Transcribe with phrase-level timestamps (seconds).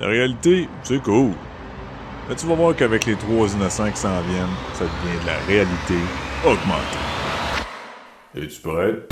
[0.00, 1.30] La réalité, c'est cool.
[2.28, 5.38] Mais tu vas voir qu'avec les trois innocents qui s'en viennent, ça devient de la
[5.46, 5.94] réalité
[6.44, 6.98] augmentée.
[8.34, 9.06] Es-tu prêt?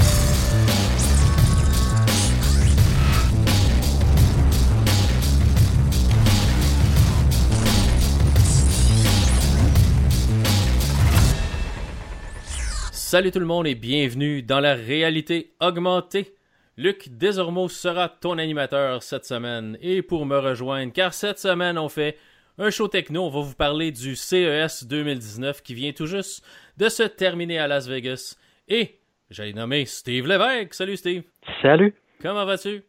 [12.91, 16.35] Salut tout le monde et bienvenue dans la réalité augmentée.
[16.79, 21.91] Luc Desormeaux sera ton animateur cette semaine et pour me rejoindre, car cette semaine on
[21.91, 22.17] fait
[22.57, 26.43] un show techno, on va vous parler du CES 2019 qui vient tout juste
[26.79, 28.39] de se terminer à Las Vegas.
[28.69, 30.73] Et j'ai nommé Steve Lévesque.
[30.73, 31.25] Salut Steve.
[31.61, 31.95] Salut.
[32.23, 32.83] Comment vas-tu?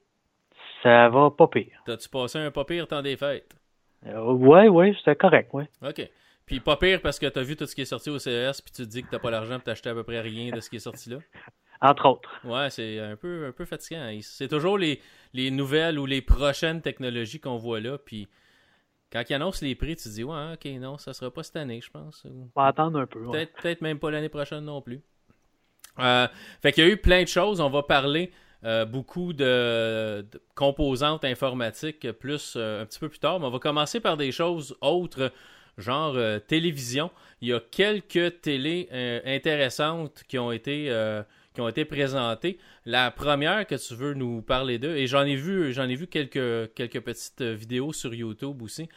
[0.81, 1.81] Ça va pas pire.
[1.85, 3.53] T'as-tu passé un pas pire temps des fêtes?
[4.05, 5.67] Euh, ouais, ouais, c'était correct, ouais.
[5.81, 6.09] OK.
[6.45, 8.71] Puis pas pire parce que t'as vu tout ce qui est sorti au CES puis
[8.71, 10.69] tu te dis que t'as pas l'argent pour t'acheter à peu près rien de ce
[10.69, 11.17] qui est sorti là?
[11.83, 12.29] Entre autres.
[12.45, 14.09] Ouais, c'est un peu, un peu fatigant.
[14.21, 15.01] C'est toujours les,
[15.33, 17.97] les nouvelles ou les prochaines technologies qu'on voit là.
[17.97, 18.29] Puis
[19.11, 21.58] quand ils annoncent les prix, tu te dis, ouais, ok, non, ça sera pas cette
[21.58, 22.25] année, je pense.
[22.25, 23.30] On va attendre un peu.
[23.30, 25.02] Peut-être peut même pas l'année prochaine non plus.
[25.99, 26.27] Euh,
[26.61, 27.59] fait qu'il y a eu plein de choses.
[27.59, 28.31] On va parler
[28.63, 33.41] euh, beaucoup de, composantes informatiques plus euh, un petit peu plus tard.
[33.41, 35.33] Mais on va commencer par des choses autres,
[35.77, 37.11] genre télévision.
[37.41, 38.88] Il y a quelques télés
[39.25, 40.89] intéressantes qui ont été
[41.53, 42.57] qui ont été présentées.
[42.85, 46.07] La première que tu veux nous parler d'eux, et j'en ai vu, j'en ai vu
[46.07, 48.89] quelques, quelques petites vidéos sur YouTube aussi.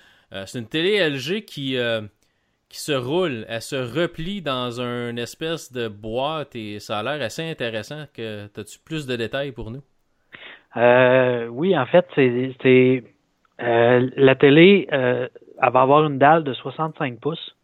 [0.46, 1.76] c'est une télé LG qui,
[2.68, 7.22] qui se roule, elle se replie dans une espèce de boîte et ça a l'air
[7.22, 8.04] assez intéressant.
[8.14, 9.82] Que as-tu plus de détails pour nous?
[10.76, 13.04] Euh, oui, en fait, c'est
[13.62, 17.56] euh, la télé, euh, va avoir une dalle de 65 pouces.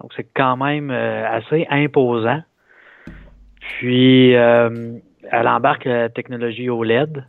[0.00, 2.40] Donc c'est quand même assez imposant.
[3.76, 7.24] Puis elle embarque la technologie OLED,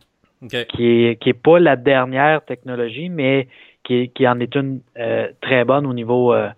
[0.48, 3.48] qui est qui est pas la dernière technologie, mais
[3.84, 6.48] qui, qui en est une euh, très bonne au niveau euh,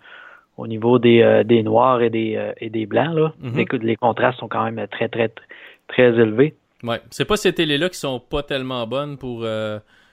[0.58, 3.14] au niveau des, euh, des noirs et des, et des blancs.
[3.16, 3.32] Là.
[3.42, 3.82] Mm-hmm.
[3.82, 5.32] les, contrastes sont quand même très, très,
[5.88, 6.54] très élevés.
[6.82, 7.00] Ouais.
[7.10, 9.46] C'est pas ces télés-là qui sont pas tellement bonnes pour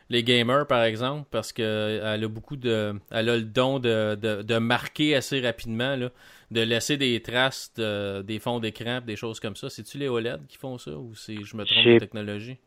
[0.09, 2.95] les gamers, par exemple, parce qu'elle a beaucoup de.
[3.11, 6.09] Elle a le don de, de, de marquer assez rapidement, là,
[6.51, 9.69] de laisser des traces de, des fonds d'écran, des choses comme ça.
[9.69, 12.57] C'est-tu les OLED qui font ça ou c'est je me trompe de technologie?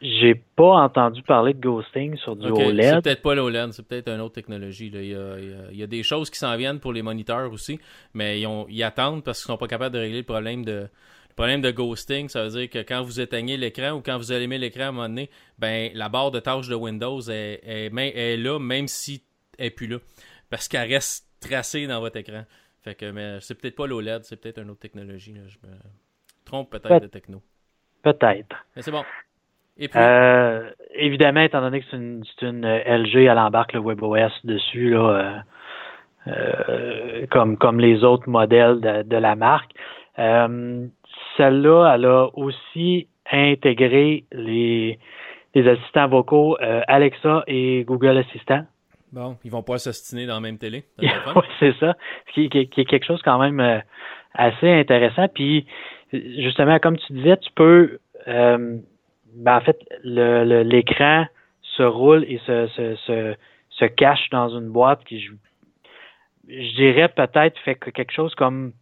[0.00, 2.82] J'ai pas entendu parler de ghosting sur du OLED.
[2.82, 4.90] C'est peut-être pas l'OLED, c'est peut-être une autre technologie.
[4.92, 7.80] Il, y a, des choses qui s'en viennent pour les moniteurs aussi,
[8.14, 10.88] mais ils, attendent parce qu'ils sont pas capables de régler le problème de
[11.38, 12.28] problème de ghosting.
[12.28, 14.92] Ça veut dire que quand vous éteignez l'écran ou quand vous allumez l'écran à un
[14.92, 19.22] moment donné, ben la barre de tâches de Windows est, est, là, même si
[19.56, 19.98] elle n'est plus là.
[20.50, 22.42] Parce qu'elle reste tracée dans votre écran.
[22.82, 25.34] Fait que mais c'est peut-être pas l'OLED, c'est peut-être une autre technologie.
[25.46, 25.74] Je me
[26.44, 27.40] trompe peut-être de techno.
[28.02, 28.56] Peut-être.
[28.74, 29.04] Mais c'est bon.
[29.94, 35.44] Euh, évidemment, étant donné que c'est une, une, LG, elle embarque le WebOS dessus, là,
[36.26, 39.70] euh, euh, comme, comme les autres modèles de, de la marque.
[41.38, 44.98] Celle-là, elle a aussi intégré les,
[45.54, 48.66] les assistants vocaux Alexa et Google Assistant.
[49.12, 50.84] Bon, ils vont pas s'astiner dans la même télé.
[50.98, 51.08] oui,
[51.60, 51.96] c'est ça.
[52.28, 53.82] Ce qui, qui, qui, est quelque chose quand même
[54.34, 55.28] assez intéressant.
[55.28, 55.66] Puis,
[56.12, 57.98] justement, comme tu disais, tu peux
[59.34, 61.26] ben, en fait, l'écran
[61.62, 63.34] se roule et se, se, se,
[63.70, 65.32] se, cache dans une boîte qui, je,
[66.48, 68.72] je dirais peut-être, fait quelque chose comme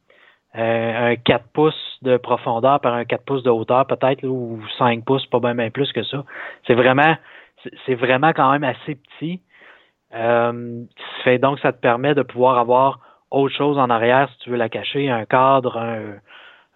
[0.56, 5.04] euh, un 4 pouces de profondeur par un 4 pouces de hauteur, peut-être, ou 5
[5.04, 6.24] pouces, pas bien, plus que ça.
[6.66, 7.16] C'est vraiment,
[7.84, 9.40] c'est vraiment quand même assez petit.
[10.14, 10.84] Euh,
[11.24, 13.00] fait donc, ça te permet de pouvoir avoir
[13.30, 16.14] autre chose en arrière si tu veux la cacher, un cadre, un,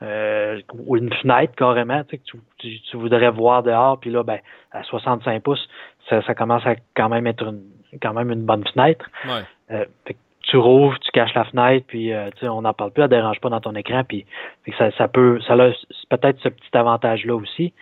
[0.02, 2.20] euh, ou une fenêtre carrément, tu,
[2.58, 4.38] tu, tu, voudrais voir dehors, puis là, ben,
[4.72, 5.68] à 65 pouces,
[6.08, 7.62] ça, ça commence à quand même être une,
[8.00, 9.06] quand même une bonne fenêtre.
[9.26, 9.42] Ouais.
[9.70, 9.84] Euh,
[10.50, 13.50] tu rouvres, tu caches la fenêtre, puis euh, on n'en parle plus, elle dérange pas
[13.50, 14.26] dans ton écran, puis
[14.78, 15.70] ça, ça peut, ça a
[16.10, 17.72] peut-être ce petit avantage-là aussi.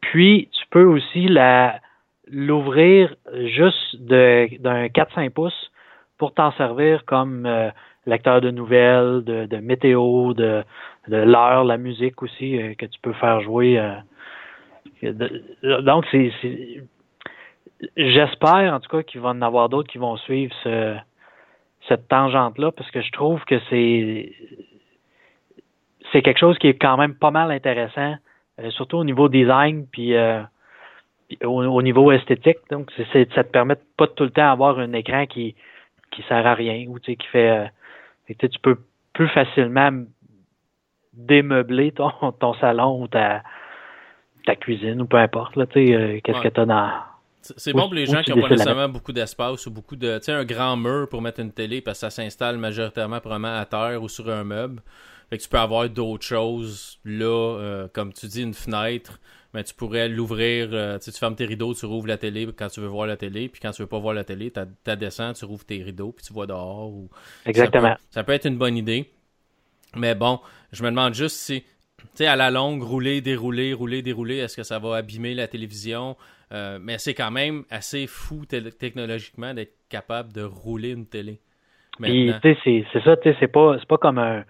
[0.00, 1.80] Puis tu peux aussi la
[2.28, 5.70] l'ouvrir juste d'un 4-5 pouces
[6.18, 7.70] pour t'en servir comme euh,
[8.06, 10.64] lecteur de nouvelles, de, de météo, de,
[11.08, 13.78] de l'heure, la musique aussi euh, que tu peux faire jouer.
[13.78, 15.12] Euh,
[15.82, 16.32] donc, c'est,
[17.96, 20.96] j'espère en tout cas qu'il va en avoir d'autres qui vont suivre ce,
[21.88, 24.32] cette tangente-là parce que je trouve que c'est
[26.12, 28.14] c'est quelque chose qui est quand même pas mal intéressant,
[28.60, 30.14] euh, surtout au niveau design puis
[31.42, 32.58] au, niveau esthétique.
[32.70, 35.54] Donc, ça te permet pas tout le temps avoir un écran qui
[36.12, 37.70] qui sert à rien ou tu sais qui fait
[38.38, 38.78] tu peux
[39.12, 39.90] plus facilement
[41.16, 43.42] démeubler ton, ton salon ou ta,
[44.44, 46.90] ta cuisine ou peu importe, là, tu sais, euh, qu'est-ce que tu as dans.
[47.56, 50.18] C'est bon pour les gens qui n'ont pas nécessairement beaucoup d'espace ou beaucoup de.
[50.18, 53.58] Tu sais, un grand mur pour mettre une télé parce que ça s'installe majoritairement probablement
[53.58, 54.82] à terre ou sur un meuble.
[55.30, 59.18] Fait que tu peux avoir d'autres choses là, euh, comme tu dis, une fenêtre.
[59.54, 62.80] Mais tu pourrais l'ouvrir, euh, tu fermes tes rideaux, tu rouvres la télé quand tu
[62.80, 65.46] veux voir la télé, puis quand tu veux pas voir la télé, tu descends, tu
[65.46, 66.90] rouvres tes rideaux, puis tu vois dehors.
[66.90, 67.08] Ou...
[67.46, 67.96] Exactement.
[68.10, 69.10] Ça peut, être une bonne idée.
[69.94, 70.40] Mais bon,
[70.72, 74.56] je me demande juste si, tu sais, à la longue, rouler, dérouler, rouler, dérouler, est-ce
[74.56, 76.18] que ça va abîmer la télévision?
[76.52, 81.40] Euh, mais c'est quand même assez fou technologiquement d'être capable de rouler une télé.
[82.00, 84.44] Puis, c'est ça, tu sais, c'est pas, pas comme un,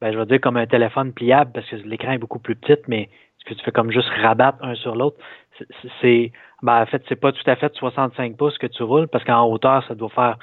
[0.00, 2.80] ben, je vais dire comme un téléphone pliable parce que l'écran est beaucoup plus petit,
[2.88, 3.08] mais
[3.38, 5.16] ce que tu fais comme juste rabattre un sur l'autre,
[6.00, 6.32] c'est,
[6.62, 9.46] ben, en fait, c'est pas tout à fait 65 pouces que tu roules parce qu'en
[9.46, 10.38] hauteur, ça doit faire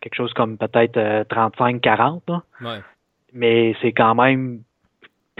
[0.00, 0.98] quelque chose comme peut-être
[1.28, 2.80] 35-40, euh, ouais.
[3.32, 4.62] mais c'est quand même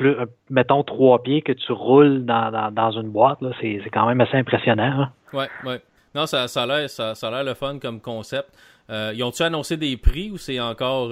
[0.03, 4.21] plus, euh, mettons trois pieds que tu roules dans, dans, une boîte, c'est, quand même
[4.21, 4.83] assez impressionnant.
[4.83, 5.13] Hein?
[5.33, 5.81] Ouais, ouais.
[6.15, 8.49] Non, ça, ça a l'air, ça, ça a l'air le fun comme concept.
[8.91, 11.11] Euh, ils ont-tu annoncé des prix ou c'est encore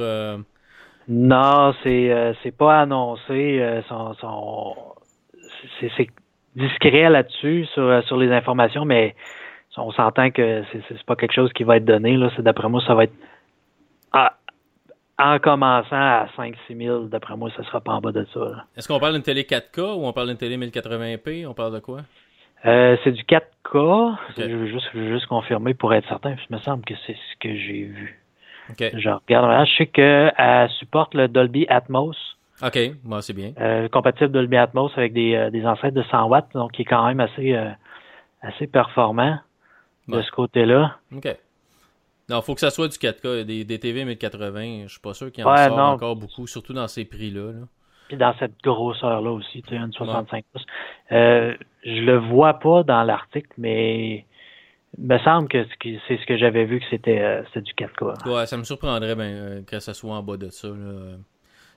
[1.10, 3.58] non, c'est euh, pas annoncé.
[3.60, 3.82] Euh,
[5.80, 6.08] c'est
[6.54, 9.16] discret là-dessus sur, euh, sur les informations, mais
[9.76, 12.16] on s'entend que c'est pas quelque chose qui va être donné.
[12.38, 13.14] D'après moi, ça va être
[15.20, 18.64] en commençant à 5-6 000, d'après moi, ça sera pas en bas de ça.
[18.76, 21.46] Est-ce qu'on parle d'une télé 4K ou on parle d'une télé 1080p?
[21.46, 22.00] On parle de quoi?
[22.62, 24.16] c'est du 4K.
[24.36, 26.34] Je, veux juste, je veux juste confirmer pour être certain.
[26.50, 28.20] Il me semble que c'est ce que j'ai vu.
[28.78, 32.16] Je regarde, je sais qu'elle supporte le Dolby Atmos.
[32.62, 33.52] OK, moi c'est bien.
[33.58, 36.86] Euh, compatible Dolby Atmos avec des, euh, des enceintes de 100 watts, donc qui est
[36.86, 37.70] quand même assez, euh,
[38.42, 39.38] assez performant
[40.08, 40.96] de ce côté-là.
[41.14, 41.28] OK.
[42.30, 43.44] Non, il faut que ça soit du 4K.
[43.44, 46.72] Des, des TV 1080, je suis pas sûr qu'il y en ouais, encore beaucoup, surtout
[46.72, 47.52] dans ces prix-là.
[48.08, 50.66] Puis dans cette grosseur-là aussi, tu sais, une 65 pouces.
[51.10, 54.24] je le vois pas dans l'article, mais
[54.98, 58.28] il me semble que c'est ce que j'avais vu que c'était euh, du 4K.
[58.28, 60.68] Ouais, ça me surprendrait ben, euh, que ça soit en bas de ça.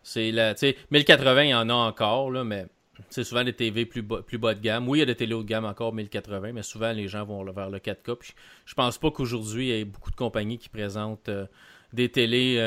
[0.01, 0.53] C'est la,
[0.91, 2.65] 1080, il y en a encore, là, mais
[3.09, 4.87] c'est souvent des TV plus bas, plus bas de gamme.
[4.87, 7.25] Oui, il y a des télé haut de gamme encore 1080, mais souvent les gens
[7.25, 8.15] vont vers le 4K.
[8.15, 8.33] Puis
[8.65, 11.45] je pense pas qu'aujourd'hui, il y ait beaucoup de compagnies qui présentent euh,
[11.91, 12.59] des télés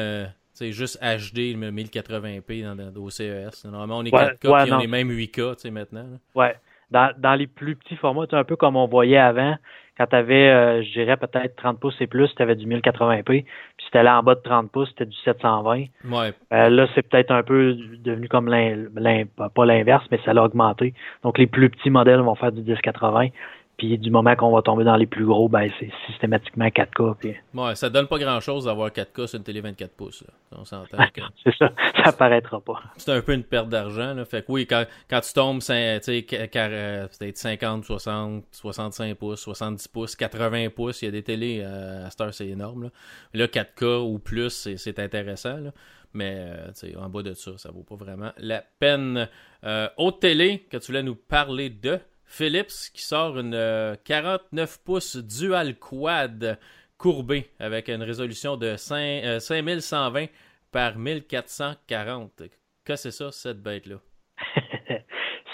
[0.56, 3.66] c'est juste HD 1080p dans, au CES.
[3.66, 6.18] Normalement, on est 4K et on est même 8K maintenant.
[6.34, 6.56] Ouais.
[6.90, 9.56] Dans, dans les plus petits formats, un peu comme on voyait avant,
[9.96, 13.22] quand tu avais, euh, je dirais, peut-être 30 pouces et plus, tu avais du 1080p.
[13.24, 13.46] Puis
[13.78, 15.86] si tu allais en bas de 30 pouces, c'était du 720.
[16.04, 16.32] Ouais.
[16.52, 17.74] Euh, là, c'est peut-être un peu
[18.04, 19.24] devenu comme l'in,
[19.54, 20.92] pas l'inverse, mais ça l'a augmenté.
[21.22, 23.28] Donc, les plus petits modèles vont faire du 1080.
[23.76, 27.16] Puis du moment qu'on va tomber dans les plus gros, ben c'est systématiquement 4K.
[27.16, 27.34] Puis...
[27.52, 30.24] Ouais, ça donne pas grand chose d'avoir 4K sur une télé 24 pouces.
[30.52, 30.96] On s'entend.
[31.14, 31.20] Que...
[31.44, 31.70] c'est ça,
[32.04, 32.82] ça paraîtra pas.
[32.96, 34.14] C'est un peu une perte d'argent.
[34.14, 34.24] Là.
[34.24, 40.16] Fait que oui, quand, quand tu tombes, c'est peut-être 50, 60, 65 pouces, 70 pouces,
[40.16, 42.84] 80 pouces, il y a des télés euh, à cette heure, c'est énorme.
[42.84, 42.90] Là.
[43.34, 45.58] là, 4K ou plus, c'est intéressant.
[45.58, 45.70] Là.
[46.16, 49.28] Mais euh, en bas de ça, ça vaut pas vraiment la peine.
[49.64, 52.00] Euh, autre télé que tu voulais nous parler de?
[52.26, 56.58] Philips qui sort une 49 euh, pouces dual quad
[56.98, 60.26] courbée avec une résolution de 5, 5120 euh,
[60.72, 62.30] par 1440.
[62.38, 62.50] Qu'est-ce
[62.84, 63.96] que c'est ça, cette bête-là?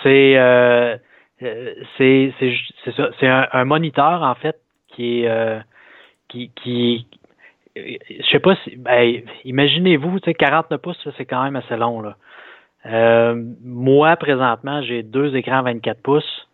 [0.02, 0.96] c'est euh,
[1.98, 2.32] c'est
[2.96, 3.10] ça.
[3.20, 5.62] C'est un, moniteur, en fait, qui est
[6.28, 7.06] qui, qui
[7.74, 12.16] je sais pas si ben, imaginez-vous, 49 pouces, c'est quand même assez long là.
[13.64, 16.48] moi, présentement, j'ai deux écrans 24 pouces.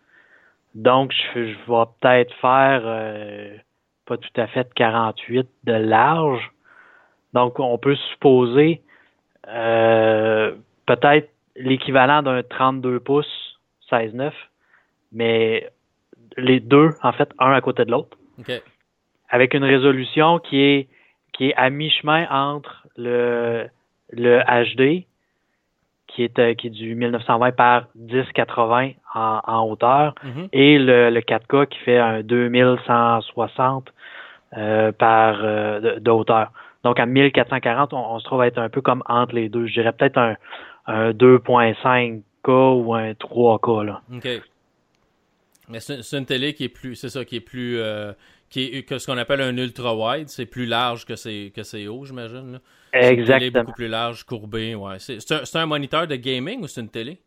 [0.75, 3.57] Donc, je, vais peut-être faire euh,
[4.07, 6.51] pas tout à fait 48 de large.
[7.33, 8.83] Donc, on peut supposer
[9.49, 10.55] euh,
[10.87, 13.61] peut-être l'équivalent d'un 32 pouces
[13.91, 14.33] 16-9,
[15.13, 15.71] mais
[16.37, 18.17] les deux, en fait, un à côté de l'autre.
[19.31, 20.89] Avec une résolution qui est,
[21.33, 23.69] qui est à mi-chemin entre le,
[24.11, 25.07] le HD
[26.09, 30.49] qui est, euh, qui est du 1920 par 1080 en, en hauteur mhm.
[30.53, 33.93] et le, le, 4K qui fait un 2160
[34.57, 36.53] euh, par euh, de, hauteur.
[36.83, 39.67] Donc à 1440, on, se trouve à être un peu comme entre les deux.
[39.67, 40.37] Je dirais peut-être un,
[40.87, 44.01] un 2.5K ou un 3K là.
[44.13, 44.29] OK.
[45.69, 48.13] Mais c'est une télé qui est plus, c'est ça, qui est plus, euh,
[48.49, 51.63] qui est que ce qu'on appelle un ultra wide, c'est plus large que c'est que
[51.63, 52.61] c'est haut, j'imagine.
[52.93, 53.39] Exactement.
[53.39, 54.99] Télé beaucoup plus large, courbée, ouais.
[54.99, 57.19] C'est un, un, moniteur de gaming ou c'est une télé?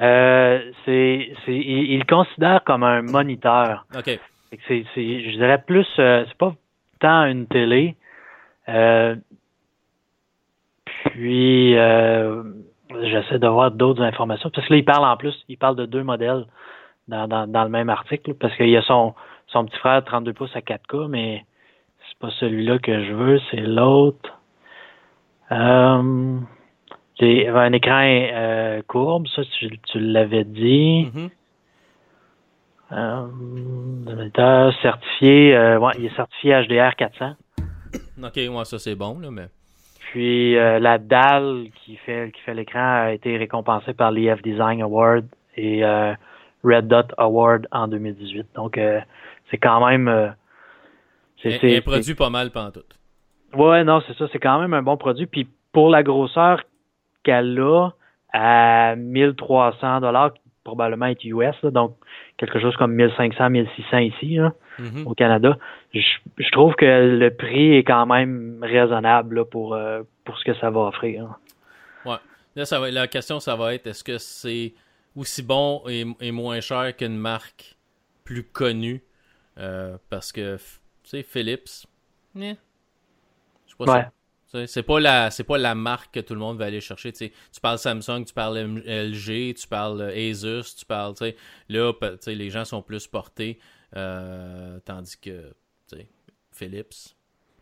[0.00, 3.86] Euh, c'est, il, le considère comme un moniteur.
[3.94, 4.18] OK.
[4.68, 6.54] C'est, je dirais plus, euh, c'est pas
[7.00, 7.96] tant une télé.
[8.68, 9.16] Euh,
[10.86, 12.42] puis, euh,
[13.02, 14.50] j'essaie de voir d'autres informations.
[14.50, 16.46] Parce que là, il parle en plus, il parle de deux modèles
[17.08, 19.14] dans, dans, dans le même article, parce qu'il y a son,
[19.48, 21.44] son petit frère 32 pouces à 4K, mais
[22.08, 24.38] c'est pas celui-là que je veux, c'est l'autre.
[25.50, 26.38] Euh,
[27.20, 31.10] un écran euh, courbe, ça tu, tu l'avais dit.
[31.14, 31.30] Mhm.
[32.92, 37.36] Euh, certifié, euh, ouais, il est certifié HDR 400.
[38.22, 39.46] Ok, ouais, ça c'est bon, là, mais.
[40.10, 44.82] Puis euh, la dalle qui fait qui fait l'écran a été récompensée par l'EF Design
[44.82, 46.12] Award et euh,
[46.62, 48.48] Red Dot Award en 2018.
[48.54, 49.00] Donc euh,
[49.50, 50.28] c'est quand même euh,
[51.42, 52.98] c'est un produit pas mal pantoute.
[53.54, 56.62] Ouais, non, c'est ça, c'est quand même un bon produit puis pour la grosseur
[57.22, 57.90] qu'elle a
[58.32, 60.32] à 1300 dollars
[60.64, 61.96] probablement être US là, donc
[62.36, 65.06] quelque chose comme 1500 1600 ici là, Mhm.
[65.06, 65.58] au Canada.
[65.92, 66.00] Je,
[66.38, 66.84] je trouve que
[67.18, 71.34] le prix est quand même raisonnable là, pour euh, pour ce que ça va offrir.
[72.06, 72.16] Ouais.
[72.56, 74.72] Là, ça va, la question, ça va être est-ce que c'est
[75.16, 77.76] aussi bon et, et moins cher qu'une marque
[78.24, 79.02] plus connue?
[79.58, 80.62] Euh, Parce que, tu
[81.04, 81.86] sais, Philips,
[82.40, 82.54] eh,
[83.80, 84.00] je sais pas Ouais.
[84.02, 84.12] ça.
[84.52, 86.80] Tu sais, C'est pas la c'est pas la marque que tout le monde va aller
[86.80, 87.10] chercher.
[87.12, 87.30] tu
[87.62, 91.14] parles Samsung, tu parles LG, tu parles euh, Asus, tu parles.
[91.68, 91.92] Là,
[92.26, 93.58] les gens sont plus portés.
[93.96, 95.52] euh, tandis que
[96.50, 97.14] Philips.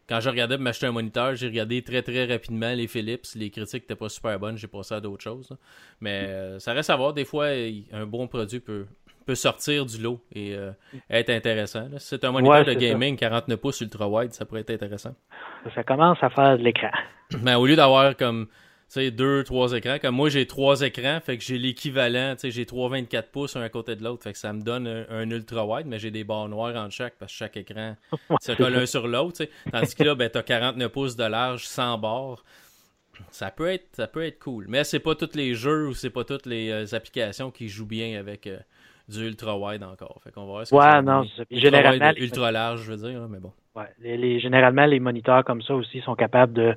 [0.09, 3.26] Quand je regardais pour m'acheter un moniteur, j'ai regardé très très rapidement les Philips.
[3.37, 5.49] Les critiques n'étaient pas super bonnes, j'ai passé à d'autres choses.
[5.50, 5.57] là.
[6.00, 7.12] Mais euh, ça reste à voir.
[7.14, 7.47] Des fois,
[7.93, 8.87] un bon produit peut,
[9.31, 10.73] peut sortir du lot et euh,
[11.09, 11.89] être intéressant.
[11.99, 12.79] c'est un moniteur Ouais, de ça.
[12.79, 15.15] gaming 49 pouces ultra wide, ça pourrait être intéressant.
[15.75, 16.91] Ça commence à faire de l'écran.
[17.43, 21.21] Mais au lieu d'avoir comme tu sais, deux, trois écrans, comme moi j'ai trois écrans,
[21.25, 24.25] fait que j'ai l'équivalent, tu sais, j'ai trois 24 pouces un à côté de l'autre,
[24.25, 26.93] fait que ça me donne un, un ultra wide, mais j'ai des barres noires entre
[26.93, 27.95] chaque parce que chaque écran
[28.41, 29.45] se colle un sur l'autre.
[29.71, 32.43] Tandis que là, ben, t'as 49 pouces de large sans barres.
[33.31, 34.65] Ça peut être, ça peut être cool.
[34.67, 37.87] Mais c'est pas tous les jeux ou c'est pas toutes les euh, applications qui jouent
[37.87, 38.59] bien avec euh,
[39.11, 40.21] du ultra wide encore.
[40.25, 42.97] Fait qu'on va voir ce que Ouais, non, Ultra généralement, les- ultra large, je veux
[43.11, 43.52] dire, mais bon.
[43.75, 43.88] Ouais.
[44.00, 46.75] Les, les- généralement, les moniteurs comme ça aussi sont capables de,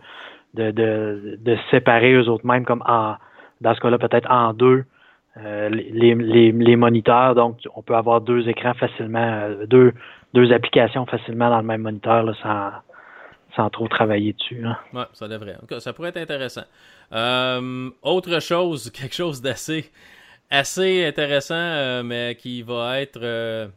[0.53, 3.15] de, de, de se séparer eux autres mêmes comme en
[3.61, 4.83] dans ce cas-là peut-être en deux
[5.37, 7.33] euh, les, les, les moniteurs.
[7.35, 9.93] Donc on peut avoir deux écrans facilement, euh, deux,
[10.33, 12.71] deux applications facilement dans le même moniteur là, sans,
[13.55, 14.63] sans trop travailler dessus.
[14.65, 14.77] hein.
[14.93, 15.55] Ouais, ça devrait.
[15.55, 16.63] En tout cas, ça pourrait être intéressant.
[17.13, 19.89] Euh, autre chose, quelque chose d'assez
[20.53, 23.67] assez intéressant, euh, mais qui va être euh,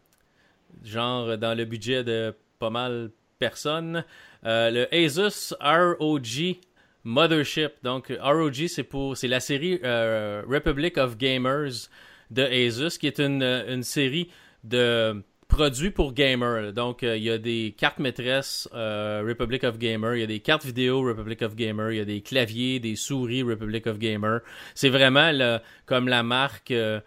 [0.85, 4.05] genre dans le budget de pas mal personnes.
[4.45, 6.59] Euh, le Asus ROG
[7.03, 7.73] Mothership.
[7.83, 11.89] Donc, ROG, c'est pour c'est la série Republic of Gamers
[12.31, 14.31] de Asus, qui est une, une série
[14.63, 16.73] de produits pour gamers.
[16.73, 20.27] Donc, euh, il y a des cartes maîtresses euh, Republic of Gamer, il y a
[20.27, 23.99] des cartes vidéo Republic of Gamer, il y a des claviers, des souris Republic of
[23.99, 24.41] Gamer.
[24.75, 27.01] C'est vraiment le- comme la marque euh,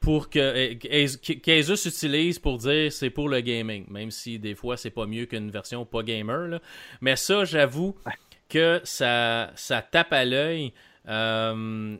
[0.00, 4.90] pour que qu'Asus utilise pour dire c'est pour le gaming, même si des fois c'est
[4.90, 6.48] pas mieux qu'une version pas gamer.
[6.48, 6.60] là.
[7.00, 7.94] Mais ça, j'avoue
[8.48, 10.72] que ça, ça tape à l'œil.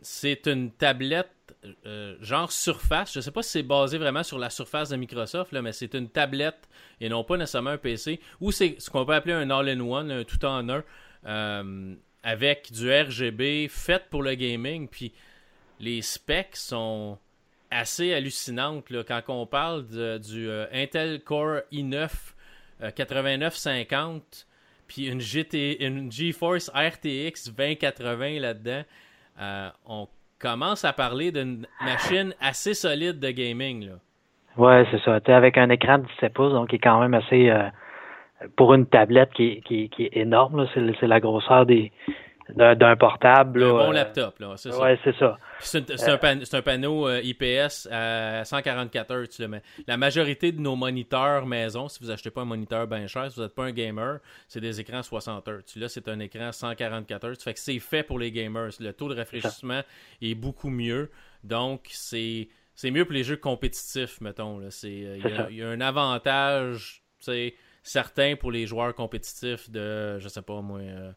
[0.02, 1.30] C'est une tablette
[1.84, 3.12] euh, genre surface.
[3.12, 5.94] Je sais pas si c'est basé vraiment sur la surface de Microsoft, là, mais c'est
[5.94, 6.68] une tablette
[7.00, 8.20] et non pas nécessairement un PC.
[8.40, 10.82] Ou c'est ce qu'on peut appeler un all-in-one, un tout en un,
[11.26, 14.88] euh, avec du RGB fait pour le gaming.
[14.88, 15.12] Puis
[15.80, 17.18] les specs sont
[17.70, 18.88] assez hallucinantes.
[18.90, 22.10] Là, quand on parle du euh, Intel Core i9
[22.82, 24.46] euh, 8950,
[24.86, 28.82] puis une, GT, une GeForce RTX 2080 là-dedans,
[29.86, 30.08] on
[30.40, 33.86] commence à parler d'une machine assez solide de gaming.
[33.86, 33.92] Là.
[34.56, 35.20] Ouais, c'est ça.
[35.20, 37.68] T'es avec un écran de 17 pouces, donc qui est quand même assez euh,
[38.56, 40.66] pour une tablette qui qui qui est énorme.
[40.74, 41.92] c'est la grosseur des
[42.56, 43.62] d'un, portable.
[43.62, 44.80] Un bon euh, laptop, là, c'est ça.
[44.80, 45.38] Ouais, c'est ça.
[45.58, 49.40] Puis C'est, un- pan- panneau euh, IPS à 144 Hz.
[49.40, 53.06] là, mais la majorité de nos moniteurs maison, si vous achetez pas un moniteur bien
[53.06, 55.76] cher, si vous n'êtes pas un gamer, c'est des écrans 60 Hz.
[55.76, 57.42] Là, c'est un écran 144 Hz.
[57.42, 58.70] Fait que c'est fait pour les gamers.
[58.80, 59.82] Le taux de rafraîchissement
[60.22, 61.10] est beaucoup mieux.
[61.44, 64.60] Donc, c'est, c'est mieux pour les jeux compétitifs, mettons.
[64.60, 70.18] Euh, il, y a, y un avantage tu sais, certain pour les joueurs compétitifs de,
[70.18, 71.12] je sais pas moi, euh, euh,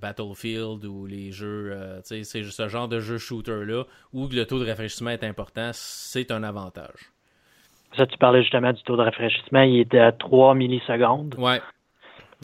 [0.00, 4.44] Battlefield ou les jeux, euh, tu sais, c'est ce genre de jeu shooter-là où le
[4.44, 7.12] taux de rafraîchissement est important, c'est un avantage.
[7.96, 9.62] Ça, tu parlais justement du taux de rafraîchissement.
[9.62, 11.34] Il était à 3 millisecondes.
[11.38, 11.60] Ouais,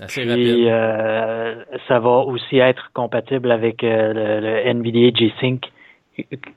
[0.01, 0.67] assez Puis, rapide.
[0.69, 5.65] euh, ça va aussi être compatible avec euh, le, le NVIDIA G-Sync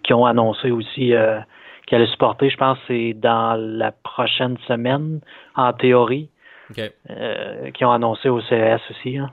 [0.04, 1.40] qui ont annoncé aussi euh,
[1.86, 5.20] qu'elle allait supporter, je pense, c'est dans la prochaine semaine,
[5.56, 6.30] en théorie,
[6.70, 6.80] Ok,
[7.10, 9.18] euh, qui ont annoncé au CES aussi.
[9.18, 9.32] hein.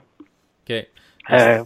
[0.67, 0.87] ok.
[1.31, 1.63] Euh,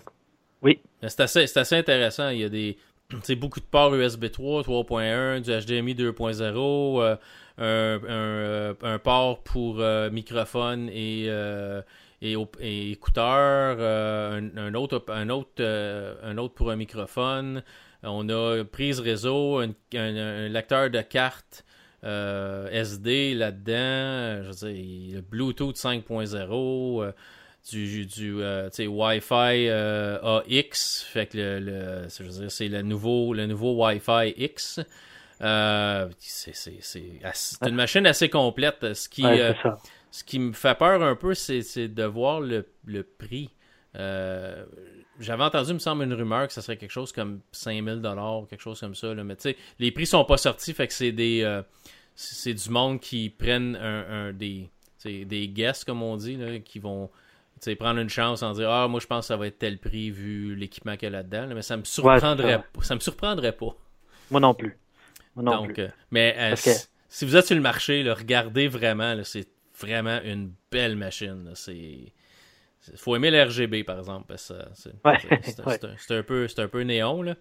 [0.62, 2.30] oui, C'est assez, c'est assez intéressant.
[2.30, 2.78] Il y a des.
[3.24, 7.18] c'est beaucoup de ports USB 3, 3.1, du HDMI 2.0,
[7.58, 11.26] un, un, port pour microphone et,
[12.22, 17.64] et, et écouteurs, un, autre, un, autre, un autre pour un microphone.
[18.04, 21.66] On a prise réseau, un, lecteur de cartes
[22.04, 27.14] SD là-dedans, je veux dire, le Bluetooth 5.0
[27.72, 31.04] du, du euh, Wi-Fi euh, AX.
[31.04, 34.80] Fait que le, c'est le nouveau, le nouveau Wi-Fi X.
[35.42, 38.94] Euh, c'est une machine assez complète.
[38.94, 39.24] Ce qui,
[40.12, 43.50] ce qui me fait peur un peu, c'est de voir le, le prix.
[43.94, 48.02] J'avais entendu, il me semble, une rumeur que ça serait quelque chose comme 5000
[48.50, 49.14] quelque chose comme ça.
[49.14, 49.24] Là.
[49.24, 51.62] Mais tu sais, les prix sont pas sortis, fait que c'est des
[52.16, 54.70] c'est du monde qui prennent un, un des,
[55.06, 57.10] des guests, comme on dit, là, qui vont
[57.64, 59.78] sais, prendre une chance en dire Ah, moi je pense que ça va être tel
[59.78, 62.64] prix vu l'équipement qu'il y a là-dedans, mais ça me surprendrait.
[62.82, 63.76] Ça me surprendrait pas.
[64.32, 64.78] Moi non plus.
[65.36, 66.56] Moi non Donc, euh, mais euh,
[67.08, 69.48] si, vous êtes sur le marché, là, regardez vraiment, c'est
[69.80, 71.52] vraiment une belle machine.
[71.56, 72.14] C'est.
[72.96, 74.34] faut aimer l'RGB, par exemple.
[74.38, 74.56] C'est
[75.04, 77.22] un, peu, un peu néon.
[77.22, 77.36] Là.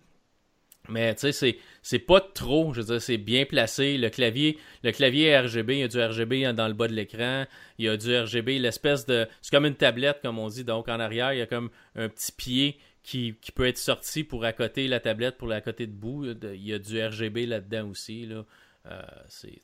[0.89, 3.99] Mais tu sais, c'est pas trop, je veux dire, c'est bien placé.
[3.99, 7.45] Le clavier, le clavier RGB, il y a du RGB dans le bas de l'écran.
[7.79, 9.27] Il y a du RGB, l'espèce de.
[9.43, 10.65] C'est comme une tablette, comme on dit.
[10.65, 14.45] Donc en arrière, il y a comme un petit pied qui, peut être sorti pour
[14.45, 16.27] accoter la tablette, pour la côté debout.
[16.27, 18.27] Il y a du RGB là-dedans aussi.
[18.27, 18.45] Là.
[18.87, 19.61] Euh, c'est,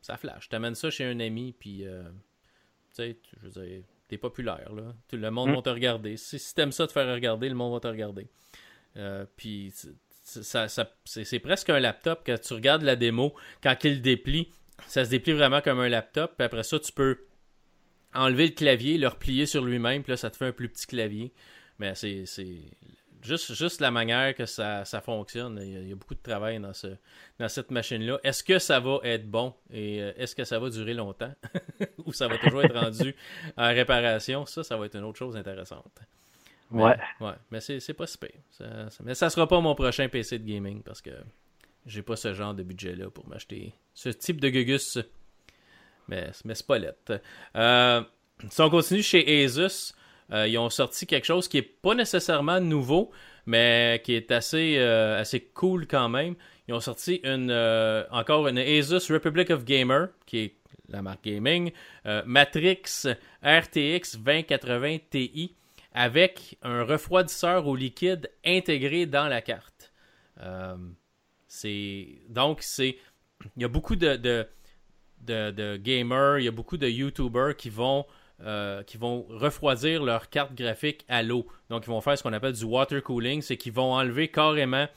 [0.00, 0.48] ça flash.
[0.48, 2.02] T'amènes ça chez un ami, puis euh,
[2.94, 4.72] tu sais, je veux dire, t'es populaire.
[4.72, 4.94] Là.
[5.08, 5.54] Tout le monde mm.
[5.54, 6.16] va te regarder.
[6.16, 8.28] Si, si t'aimes ça te faire regarder, le monde va te regarder.
[8.96, 9.72] Euh, puis
[10.42, 10.66] ça,
[11.04, 12.22] c'est presque un laptop.
[12.26, 14.50] Quand tu regardes la démo, quand il déplie,
[14.86, 16.34] ça se déplie vraiment comme un laptop.
[16.36, 17.18] Puis après ça, tu peux
[18.14, 20.86] enlever le clavier, le replier sur lui-même, puis là, ça te fait un plus petit
[20.86, 21.32] clavier.
[21.78, 22.24] Mais c'est
[23.22, 25.60] juste, juste la manière que ça, fonctionne.
[25.62, 26.88] Il y, a, beaucoup de travail dans, ce,
[27.38, 28.20] dans cette machine-là.
[28.22, 31.32] Est-ce que ça va être bon et euh, est-ce que ça va durer longtemps?
[32.04, 33.14] Ou ça va toujours être rendu
[33.56, 34.46] en réparation?
[34.46, 35.98] Ça, ça va être une autre chose intéressante
[36.74, 36.96] ouais.
[37.20, 38.18] Ouais, mais c'est pas si
[39.04, 41.10] mais ça sera pas mon prochain PC de gaming parce que
[41.86, 44.98] j'ai pas ce genre de budget-là pour m'acheter ce type de gugus.
[46.08, 47.20] Mais, mais c'est pas lettre.
[47.56, 48.02] Euh,
[48.50, 49.94] si on continue chez Asus,
[50.32, 53.10] euh, ils ont sorti quelque chose qui est pas nécessairement nouveau,
[53.46, 56.34] mais qui est assez, euh, assez cool quand même.
[56.68, 57.52] Ils ont sorti une,
[58.10, 60.54] encore une Asus Republic of Gamer, qui est
[60.88, 61.72] la marque gaming,
[62.26, 63.06] Matrix
[63.42, 65.54] RTX 2080 Ti
[65.94, 69.92] avec un refroidisseur au liquide intégré dans la carte.
[70.40, 70.76] Euh,
[72.28, 72.96] donc il
[73.56, 74.46] y a beaucoup de,
[75.76, 78.04] gamers, il y a beaucoup de YouTubers qui vont
[78.42, 81.46] euh, qui vont refroidir leur carte graphique à l'eau.
[81.70, 84.88] Donc ils vont faire ce qu'on appelle du water cooling, c'est qu'ils vont enlever carrément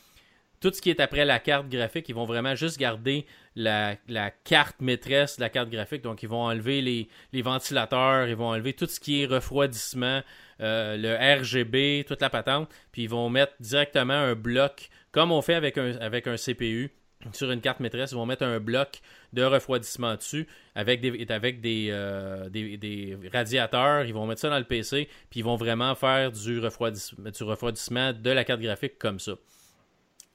[0.59, 3.95] tout ce qui est après la carte graphique, ils vont vraiment juste garder la,
[4.43, 6.01] carte maîtresse de la carte graphique.
[6.01, 10.21] Donc, ils vont enlever les, ventilateurs, ils vont enlever tout ce qui est refroidissement,
[10.61, 12.69] euh, le RGB, toute la patente.
[12.91, 16.91] Puis, ils vont mettre directement un bloc, comme on fait avec un, avec un CPU
[17.33, 18.11] sur une carte maîtresse.
[18.11, 18.99] Ils vont mettre un bloc
[19.33, 24.05] de refroidissement dessus avec des, avec des, euh, des, des, radiateurs.
[24.05, 25.07] Ils vont mettre ça dans le PC.
[25.29, 29.33] Puis, ils vont vraiment faire du refroidissement, du refroidissement de la carte graphique comme ça.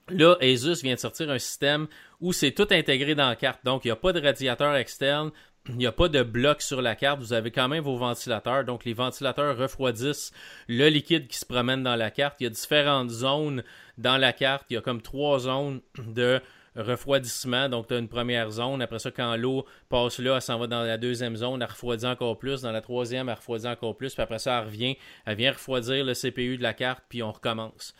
[0.08, 1.86] Là, Asus vient de sortir un système
[2.20, 3.64] où c'est tout intégré dans la carte.
[3.64, 5.30] Donc, il n'y a pas de radiateur externe,
[5.68, 7.20] il n'y a pas de bloc sur la carte.
[7.20, 8.64] Vous avez quand même vos ventilateurs.
[8.64, 10.32] Donc, les ventilateurs refroidissent
[10.68, 12.40] le liquide qui se promène dans la carte.
[12.40, 13.62] Il y a différentes zones
[13.96, 14.66] dans la carte.
[14.70, 16.40] Il y a comme trois zones de
[16.74, 17.68] refroidissement.
[17.68, 18.82] Donc, tu as une première zone.
[18.82, 21.62] Après ça, quand l'eau passe là, elle s'en va dans la deuxième zone.
[21.62, 22.62] Elle refroidit encore plus.
[22.62, 24.14] Dans la troisième, elle refroidit encore plus.
[24.14, 24.96] Puis après ça, elle revient.
[25.26, 27.04] Elle vient refroidir le CPU de la carte.
[27.08, 27.94] Puis on recommence.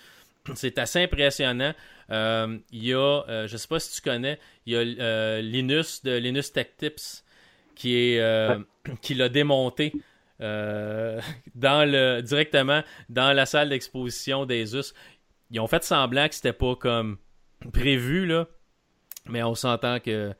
[0.54, 1.74] C'est assez impressionnant.
[2.10, 4.80] Euh, il y a, euh, je ne sais pas si tu connais, il y a
[4.80, 7.21] euh, Linus de Linus Tech Tips
[7.74, 8.58] qui est
[9.02, 9.92] qui l'a démonté
[10.40, 14.92] dans le directement dans la salle d'exposition d'Asus.
[15.50, 17.18] Ils ont fait semblant que c'était pas comme
[17.72, 18.46] prévu là,
[19.28, 20.34] mais on s'entend que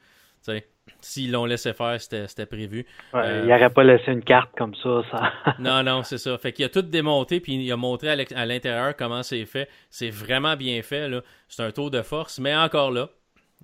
[1.00, 2.86] S'ils l'ont laissé faire, c'était prévu.
[3.14, 5.02] il n'aurait pas laissé une carte comme ça.
[5.58, 6.36] non, non, c'est ça.
[6.38, 9.68] Fait qu'il a tout démonté, puis il a montré à l'intérieur comment c'est fait.
[9.90, 11.08] C'est vraiment bien fait.
[11.48, 13.08] C'est un tour de force, mais encore là,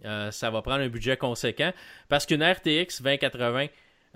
[0.04, 1.72] euh, ça va prendre un budget conséquent.
[2.08, 3.66] Parce qu'une RTX 2080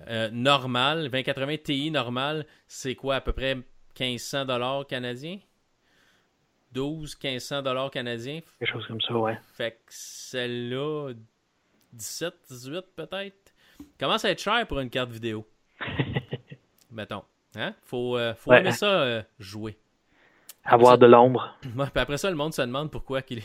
[0.08, 3.56] euh, normale, 2080 Ti normale, c'est quoi à peu près
[3.98, 5.38] 1500 dollars canadiens?
[6.72, 8.40] 12 1500 dollars canadiens?
[8.58, 11.12] Quelque chose comme ça ouais fait que celle-là
[11.92, 13.52] 17, 18 peut-être.
[13.98, 15.46] Commence à être cher pour une carte vidéo.
[16.90, 17.24] Mettons.
[17.54, 17.74] Hein?
[17.82, 19.76] Faut, euh, faut aimer ça euh, jouer.
[20.64, 21.54] Avoir de l'ombre.
[21.94, 23.42] après ça, le monde se demande pourquoi qu'il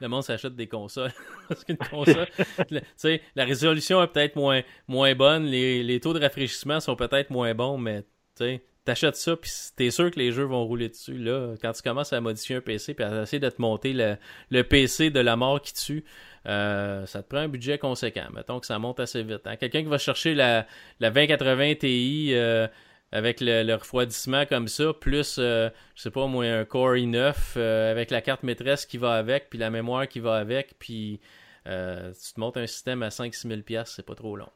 [0.00, 1.12] le monde s'achète des consoles.
[1.48, 2.26] Parce qu'une console,
[3.36, 7.54] la résolution est peut-être moins, moins bonne, les, les, taux de rafraîchissement sont peut-être moins
[7.54, 8.04] bons, mais
[8.36, 11.18] tu t'achètes ça, puis t'es sûr que les jeux vont rouler dessus.
[11.18, 14.16] Là, quand tu commences à modifier un PC, puis à essayer de te monter le,
[14.50, 16.04] le PC de la mort qui tue,
[16.46, 18.26] euh, ça te prend un budget conséquent.
[18.32, 19.42] Mettons que ça monte assez vite.
[19.44, 19.56] Hein.
[19.56, 20.66] Quelqu'un qui va chercher la,
[21.00, 22.66] la 2080 Ti euh,
[23.12, 28.10] avec le, refroidissement comme ça, plus, euh, je sais pas moi, un Core i9 avec
[28.10, 31.20] la carte maîtresse qui va avec, puis la mémoire qui va avec, puis
[31.64, 34.48] tu te montes un système à 5-6 000 c'est pas trop long.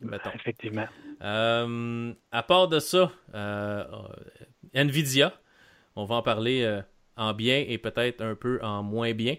[0.00, 0.30] Mettons.
[0.34, 0.86] Effectivement.
[1.20, 3.12] à part de ça,
[4.74, 5.32] Nvidia,
[5.96, 6.80] on va en parler
[7.16, 9.36] en bien et peut-être un peu en moins bien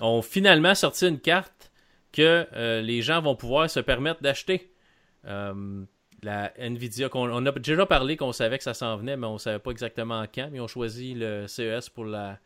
[0.00, 1.70] ont finalement sorti une carte
[2.12, 4.72] que euh, les gens vont pouvoir se permettre d'acheter.
[5.26, 5.84] Euh,
[6.24, 9.38] la Nvidia, on, a déjà parlé qu'on savait que ça s'en venait, mais on ne
[9.38, 10.48] savait pas exactement quand.
[10.50, 12.38] Mais ils ont choisi le CES pour la,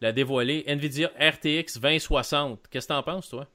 [0.00, 0.64] la dévoiler.
[0.66, 2.60] Nvidia RTX 2060.
[2.70, 3.46] Qu'est-ce que tu en penses, toi?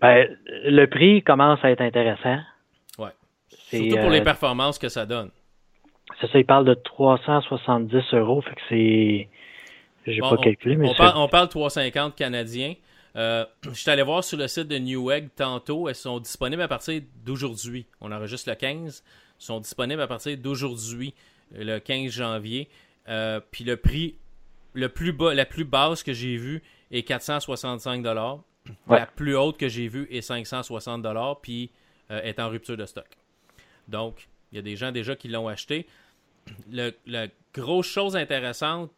[0.00, 2.38] Ben, le prix commence à être intéressant.
[2.98, 3.10] Ouais.
[3.48, 5.30] Surtout pour les euh, performances que ça donne.
[6.20, 8.40] C'est ça, il parle de 370 euros.
[8.40, 9.28] Fait que c'est
[10.06, 12.74] j'ai pas calculé, mais on, parle, on parle 350 canadiens.
[13.18, 15.88] Euh, je suis allé voir sur le site de Newegg tantôt.
[15.88, 17.86] Elles sont disponibles à partir d'aujourd'hui.
[18.00, 19.02] On enregistre le 15.
[19.04, 21.14] Elles sont disponibles à partir d'aujourd'hui,
[21.52, 22.68] le 15 janvier.
[23.08, 24.16] Euh, puis le prix
[24.74, 29.68] le plus bas, la plus basse que j'ai vue est 465 La plus haute que
[29.68, 31.04] j'ai vue est 560
[31.42, 31.70] puis
[32.10, 33.08] euh, est en rupture de stock.
[33.88, 35.86] Donc, il y a des gens déjà qui l'ont acheté.
[36.70, 38.90] Le, la grosse chose intéressante,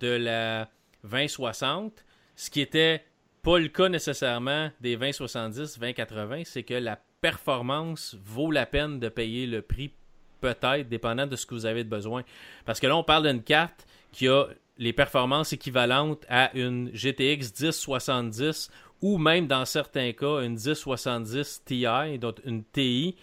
[0.00, 0.68] de la
[1.04, 3.04] 2060, ce qui était
[3.46, 9.08] pas le cas nécessairement des 2070, 2080, c'est que la performance vaut la peine de
[9.08, 9.92] payer le prix,
[10.40, 12.24] peut-être, dépendant de ce que vous avez besoin.
[12.64, 14.46] Parce que là, on parle d'une carte qui a
[14.78, 18.68] les performances équivalentes à une GTX 1070
[19.00, 21.86] ou même dans certains cas une 1070 Ti,
[22.18, 23.14] donc une TI,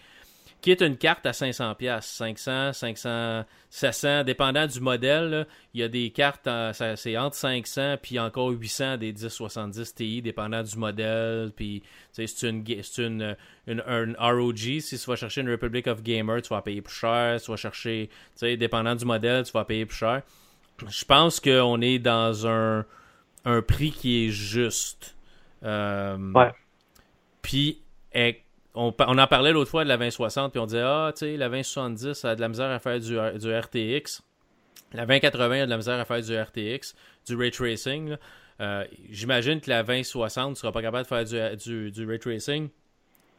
[0.64, 5.46] qui est une carte à 500 pièces 500, 500, 700, dépendant du modèle.
[5.74, 6.48] il y a des cartes,
[6.96, 11.52] c'est entre 500 puis encore 800 des 1070 Ti, dépendant du modèle.
[11.54, 12.64] Puis c'est une,
[12.96, 14.56] une, une, un ROG.
[14.56, 17.38] Si tu vas chercher une Republic of Gamer, tu vas payer plus cher.
[17.38, 18.08] Si tu vas chercher,
[18.40, 20.22] dépendant du modèle, tu vas payer plus cher.
[20.88, 22.86] Je pense qu'on est dans un,
[23.44, 25.14] un prix qui est juste.
[25.62, 26.52] Euh, ouais.
[27.42, 27.82] Puis,
[28.74, 31.48] on, en parlait l'autre fois de la 2060, puis on disait, ah, tu sais, la
[31.48, 34.22] 2070 a de la misère à faire du, RTX.
[34.92, 36.94] La 2080 a de la misère à faire du RTX,
[37.26, 38.16] du ray tracing.
[38.60, 42.68] Euh, j'imagine que la 2060 ne sera pas capable de faire du, du, ray tracing.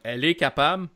[0.03, 0.87] Elle est capable,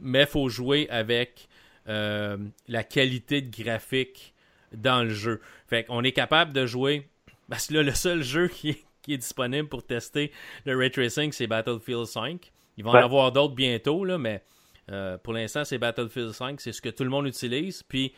[0.00, 1.48] mais il faut jouer avec
[1.88, 2.36] euh,
[2.68, 4.34] la qualité de graphique
[4.72, 5.40] dans le jeu.
[5.66, 7.08] Fait qu'on est capable de jouer.
[7.48, 10.32] Parce que là, le seul jeu qui est, qui est disponible pour tester
[10.64, 12.52] le ray tracing, c'est Battlefield 5.
[12.76, 14.42] Ils vont en avoir d'autres bientôt, là, mais
[14.90, 17.82] euh, pour l'instant, c'est Battlefield 5, c'est ce que tout le monde utilise.
[17.82, 18.14] Puis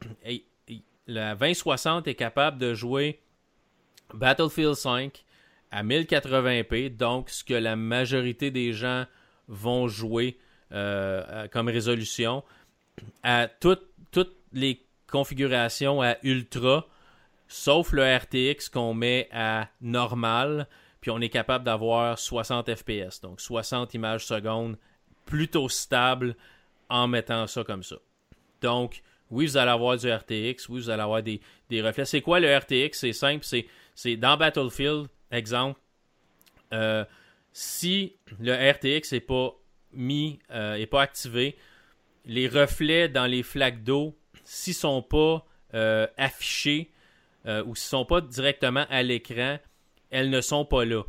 [1.06, 3.20] la 2060 est capable de jouer
[4.14, 5.24] Battlefield 5
[5.70, 9.04] à 1080p, donc ce que la majorité des gens
[9.48, 10.38] vont jouer
[10.72, 12.44] euh, comme résolution,
[13.22, 13.82] à toutes
[14.52, 16.86] les configurations à ultra,
[17.48, 20.66] sauf le RTX qu'on met à normal
[21.06, 24.76] puis on est capable d'avoir 60 FPS, donc 60 images secondes,
[25.24, 26.34] plutôt stable
[26.88, 27.94] en mettant ça comme ça.
[28.60, 31.40] Donc, oui, vous allez avoir du RTX, oui, vous allez avoir des,
[31.70, 32.06] reflets.
[32.06, 32.98] C'est quoi le RTX?
[32.98, 33.46] C'est simple,
[33.94, 35.78] c'est dans Battlefield, exemple,
[36.72, 37.04] euh,
[37.52, 39.54] si le RTX n'est pas
[39.92, 41.56] mis, euh, pas activé,
[42.24, 46.90] les reflets dans les flaques d'eau, s'ils ne sont pas euh, affichés
[47.44, 49.60] ou s'ils ne sont pas directement à l'écran,
[50.10, 51.02] elles ne sont pas là.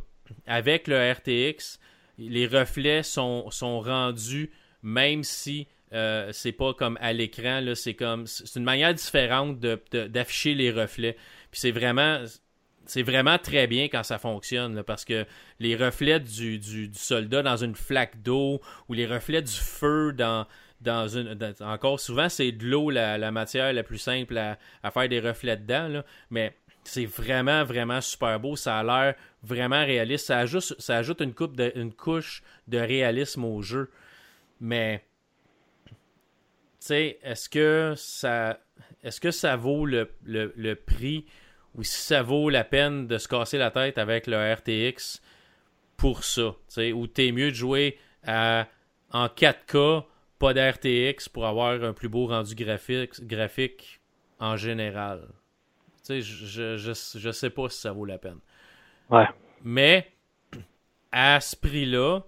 [0.46, 1.78] Avec le RTX,
[2.18, 4.50] les reflets sont, rendus,
[4.82, 10.54] même si euh, c'est pas comme à l'écran, c'est comme c'est une manière différente d'afficher
[10.54, 11.16] les reflets.
[11.50, 12.24] Puis c'est vraiment
[12.88, 15.26] c'est vraiment très bien quand ça fonctionne, parce que
[15.60, 20.46] les reflets du, soldat dans une flaque d'eau ou les reflets du feu dans,
[20.80, 21.38] dans une.
[21.60, 25.58] encore souvent, c'est de l'eau la, matière la plus simple à, à faire des reflets
[25.58, 26.56] dedans, là, mais
[26.88, 28.56] c'est vraiment, vraiment super beau.
[28.56, 30.26] Ça a l'air vraiment réaliste.
[30.26, 33.90] Ça ajoute, une, coupe une couche de réalisme au jeu.
[34.60, 35.04] Mais,
[35.86, 35.94] tu
[36.80, 38.58] sais, est-ce que ça
[39.02, 41.26] est-ce que ça vaut le, prix
[41.74, 45.20] ou si ça vaut la peine de se casser la tête avec le RTX
[45.96, 46.54] pour ça?
[46.94, 48.64] ou t'es mieux de jouer en
[49.12, 50.04] 4K,
[50.38, 54.00] pas d'RTX pour avoir un plus beau rendu graphique
[54.40, 55.28] en général?
[56.08, 58.38] Je, je, je, sais pas si ça vaut la peine.
[59.10, 59.26] Ouais.
[59.62, 60.10] Mais
[61.12, 62.20] à ce prix-là,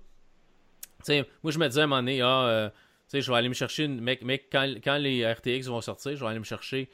[1.42, 2.70] moi je me disais à un moment donné, ah, euh,
[3.12, 4.00] je vais aller me chercher une.
[4.00, 6.90] Mec, mec quand, quand, les RTX vont sortir, je vais aller me chercher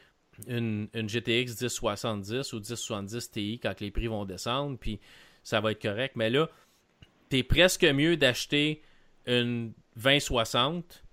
[0.47, 5.01] une, une GTX 1070 ou 1070 Ti quand les prix vont descendre, puis
[5.43, 6.17] ça va être correct.
[6.17, 6.49] Mais là,
[7.29, 8.83] t'es presque mieux d'acheter
[9.27, 11.06] une 2060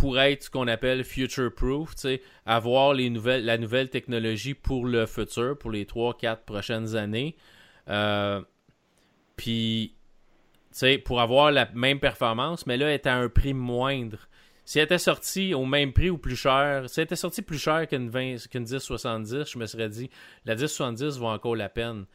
[0.00, 1.90] pour être ce qu'on appelle future proof,
[2.46, 7.36] avoir les nouvelles, la nouvelle technologie pour le futur, pour les 3-4 prochaines années.
[7.86, 8.40] Euh,
[9.36, 9.94] puis,
[11.04, 14.26] pour avoir la même performance, mais là, elle est à un prix moindre.
[14.64, 17.58] Si elle était sortie au même prix ou plus cher, si elle était sortie plus
[17.58, 20.08] cher qu'une 1070, je me serais dit,
[20.46, 22.06] la 1070 vaut encore la peine.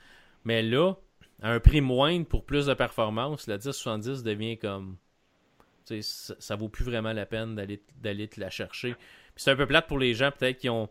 [0.43, 0.93] Mais là,
[1.39, 4.97] à un prix moindre pour plus de performance, la 1070 devient comme
[5.85, 8.95] ça, ça vaut plus vraiment la peine d'aller te la chercher.
[9.35, 10.89] c'est un peu plate pour les gens, peut-être, qui ont.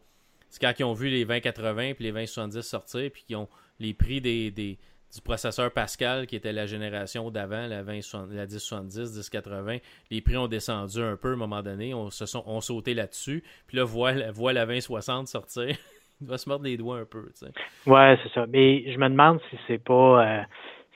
[0.60, 3.48] Quand ils ont vu les 2080 puis les 2070 sortir, puis qui ont
[3.80, 9.16] les prix des, du processeur Pascal, qui était la génération d'avant, la, 20, la 1070,
[9.16, 9.78] 1080.
[10.10, 11.92] Les prix ont descendu un peu à un moment donné.
[11.92, 13.42] On, se sont, on sauté là-dessus.
[13.66, 15.76] Puis là, voit, voit la 2060 sortir.
[16.20, 17.28] Il va se mordre les doigts un peu.
[17.34, 17.46] sais.
[17.86, 18.46] Ouais, c'est ça.
[18.48, 20.24] Mais je me demande si c'est pas.
[20.24, 20.42] Euh,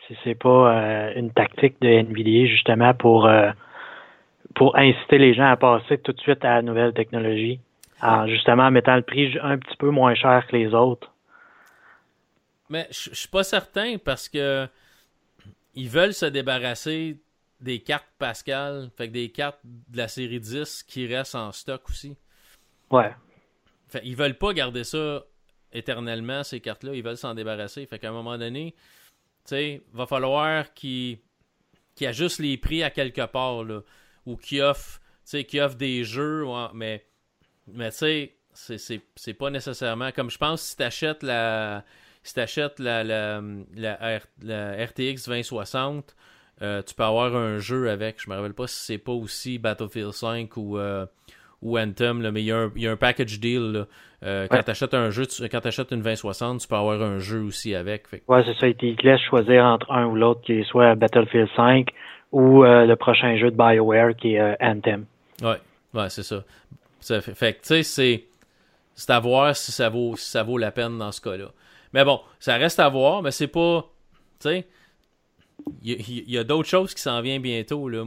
[0.08, 3.50] si c'est pas euh, une tactique de NVIDIA justement pour euh,
[4.58, 7.60] pour inciter les gens à passer tout de suite à la nouvelle technologie,
[8.02, 11.14] en justement mettant le prix un petit peu moins cher que les autres.
[12.68, 14.68] Mais je suis pas certain parce que
[15.74, 17.18] ils veulent se débarrasser
[17.60, 21.88] des cartes Pascal, fait que des cartes de la série 10 qui restent en stock
[21.88, 22.16] aussi.
[22.90, 23.14] Ouais.
[23.88, 25.22] Fait ils veulent pas garder ça
[25.72, 26.94] éternellement, ces cartes-là.
[26.94, 27.86] Ils veulent s'en débarrasser.
[27.86, 28.74] Fait qu'à un moment donné,
[29.44, 31.18] tu sais, va falloir qu'ils
[31.94, 33.80] qu ajustent les prix à quelque part, là
[34.28, 37.04] ou qui offre, qui offre des jeux, mais,
[37.72, 40.10] mais tu sais, c'est pas nécessairement.
[40.12, 41.84] Comme je pense, si tu achètes la.
[42.24, 43.40] Si t'achètes la, la,
[43.74, 46.14] la, la, RTX 2060,
[46.60, 48.20] euh, tu peux avoir un jeu avec.
[48.20, 51.06] Je me rappelle pas si c'est pas aussi Battlefield 5 ou, euh,
[51.62, 53.86] ou Anthem, mais il y, a un, y, a un package deal.
[54.24, 57.40] Euh, quand tu achètes un jeu, quand achètes une 2060, tu peux avoir un jeu
[57.40, 58.08] aussi avec.
[58.08, 58.22] Fait.
[58.28, 58.66] Ouais, c'est ça.
[58.66, 61.88] Ils te laissent choisir entre un ou l'autre, qui soit Battlefield 5
[62.32, 65.06] ou euh, le prochain jeu de BioWare qui est euh, Anthem.
[65.42, 65.60] Ouais,
[65.94, 66.44] ouais, c'est ça.
[67.00, 67.20] ça.
[67.20, 68.24] fait, que, tu sais, c'est,
[68.94, 71.50] c'est à voir si ça, vaut, si ça vaut la peine dans ce cas-là.
[71.92, 73.88] Mais bon, ça reste à voir, mais c'est pas.
[74.40, 74.66] Tu sais,
[75.82, 77.88] il y, a, d'autres choses qui s'en viennent bientôt.
[77.88, 78.04] Là.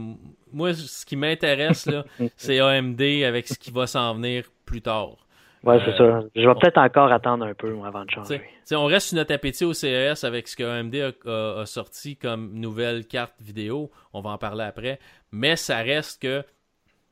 [0.52, 2.04] Moi, ce qui m'intéresse, là,
[2.36, 5.21] c'est AMD avec ce qui va s'en venir plus tard.
[5.64, 6.22] Ouais, c'est ça.
[6.34, 8.42] Je vais peut-être encore attendre un peu avant de changer.
[8.72, 13.06] on reste sur notre appétit au CES avec ce que AMD a, sorti comme nouvelle
[13.06, 13.90] carte vidéo.
[14.12, 14.98] On va en parler après.
[15.30, 16.44] Mais ça reste que.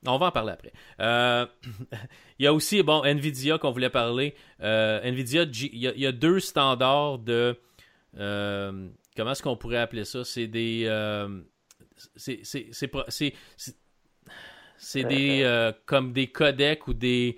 [0.06, 0.72] On va en parler après.
[0.98, 1.46] Euh,
[2.38, 4.34] il y a aussi, bon, Nvidia qu'on voulait parler.
[4.62, 7.56] Euh, Nvidia, il y, a, deux standards de.
[8.18, 10.24] Euh, comment est-ce qu'on pourrait appeler ça?
[10.24, 10.88] C'est des.
[12.16, 12.42] c'est
[14.82, 15.72] c'est des.
[15.86, 17.36] comme des codecs ou des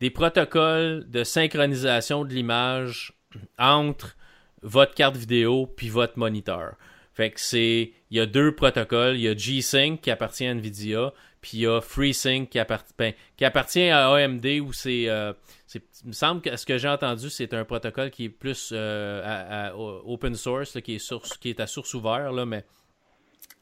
[0.00, 3.12] des protocoles de synchronisation de l'image
[3.58, 4.16] entre
[4.62, 6.74] votre carte vidéo puis votre moniteur.
[7.14, 10.52] Fait que c'est il y a deux protocoles, il y a G-Sync qui appartient à
[10.52, 12.60] Nvidia, puis il y a FreeSync qui,
[12.98, 15.32] ben, qui appartient à AMD où c'est euh,
[15.74, 19.70] il me semble que ce que j'ai entendu c'est un protocole qui est plus euh,
[20.04, 22.64] open source qui est source qui est à source ouverte là mais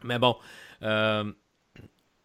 [0.02, 0.36] mais bon
[0.82, 1.30] euh,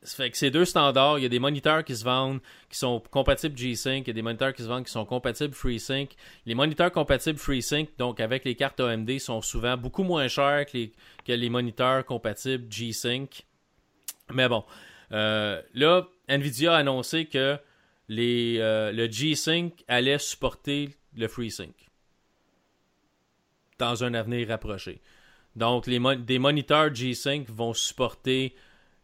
[0.04, 2.40] ces deux standards, il y a des moniteurs qui se vendent
[2.70, 5.54] qui sont compatibles G-Sync, il y a des moniteurs qui se vendent qui sont compatibles
[5.54, 6.10] FreeSync.
[6.46, 10.78] Les moniteurs compatibles FreeSync, donc avec les cartes AMD, sont souvent beaucoup moins chers que
[10.78, 10.92] les,
[11.26, 13.46] que les moniteurs compatibles G-Sync.
[14.34, 14.64] Mais bon,
[15.12, 17.58] euh, là, Nvidia a annoncé que
[18.10, 21.74] les, euh, le G-Sync allait supporter le FreeSync
[23.80, 25.02] dans un avenir rapproché.
[25.56, 28.56] Donc, les des moniteurs G-Sync vont supporter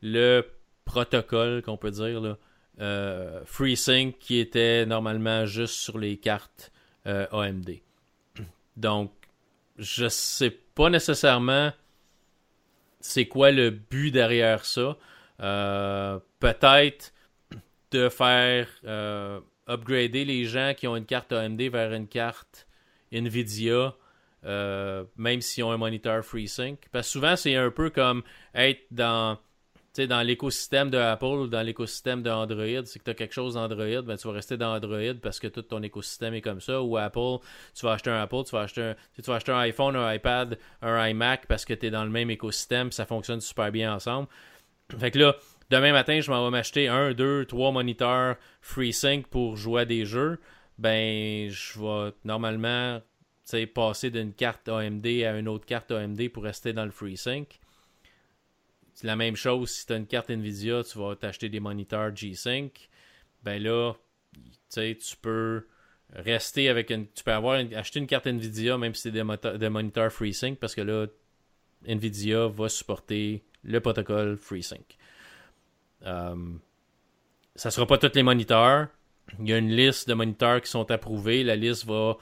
[0.02, 0.46] le
[0.90, 2.38] protocole qu'on peut dire, là,
[2.82, 6.72] euh, FreeSync qui était normalement juste sur les cartes
[7.06, 7.80] euh, AMD.
[8.76, 9.12] Donc,
[9.78, 11.72] je sais pas nécessairement
[13.02, 14.98] c'est quoi le but derrière ça.
[15.42, 17.14] Euh, peut-être
[17.92, 18.68] de faire
[19.68, 22.68] upgrader les gens qui ont une carte AMD vers une carte
[23.12, 23.96] Nvidia,
[24.44, 26.80] même s'ils ont un moniteur FreeSync.
[26.92, 28.24] Parce que souvent, c'est un peu comme
[28.54, 29.38] être dans
[30.08, 34.02] dans l'écosystème de Apple ou dans l'écosystème d'Android, c'est que tu as quelque chose d'Android,
[34.02, 36.82] ben, tu vas rester dans Android parce que tout ton écosystème est comme ça.
[36.82, 37.38] Ou Apple,
[37.74, 40.14] tu vas acheter un Apple, tu vas acheter un, tu vas acheter un iPhone, un
[40.14, 43.94] iPad, un iMac parce que tu es dans le même écosystème, ça fonctionne super bien
[43.94, 44.28] ensemble.
[44.98, 45.36] Fait que là,
[45.70, 50.06] demain matin, je m'en vais m'acheter un, deux, trois moniteurs FreeSync pour jouer à des
[50.06, 50.40] jeux.
[50.78, 53.02] Ben, je vais normalement
[53.74, 57.60] passer d'une carte AMD à une autre carte AMD pour rester dans le FreeSync.
[59.00, 62.14] C'est la même chose si tu as une carte Nvidia, tu vas t'acheter des moniteurs
[62.14, 62.90] G-Sync.
[63.44, 63.94] Ben là,
[64.74, 65.66] tu peux
[66.12, 67.08] rester avec une.
[67.08, 69.24] Tu peux avoir acheter une carte Nvidia même si c'est des,
[69.58, 71.08] des moniteurs FreeSync parce que là,
[71.88, 74.98] Nvidia va supporter le protocole FreeSync.
[76.06, 76.36] Euh,
[77.56, 78.90] ça sera pas tous les moniteurs.
[79.40, 81.46] Il y a une liste de moniteurs qui sont approuvés.
[81.46, 82.18] La liste va,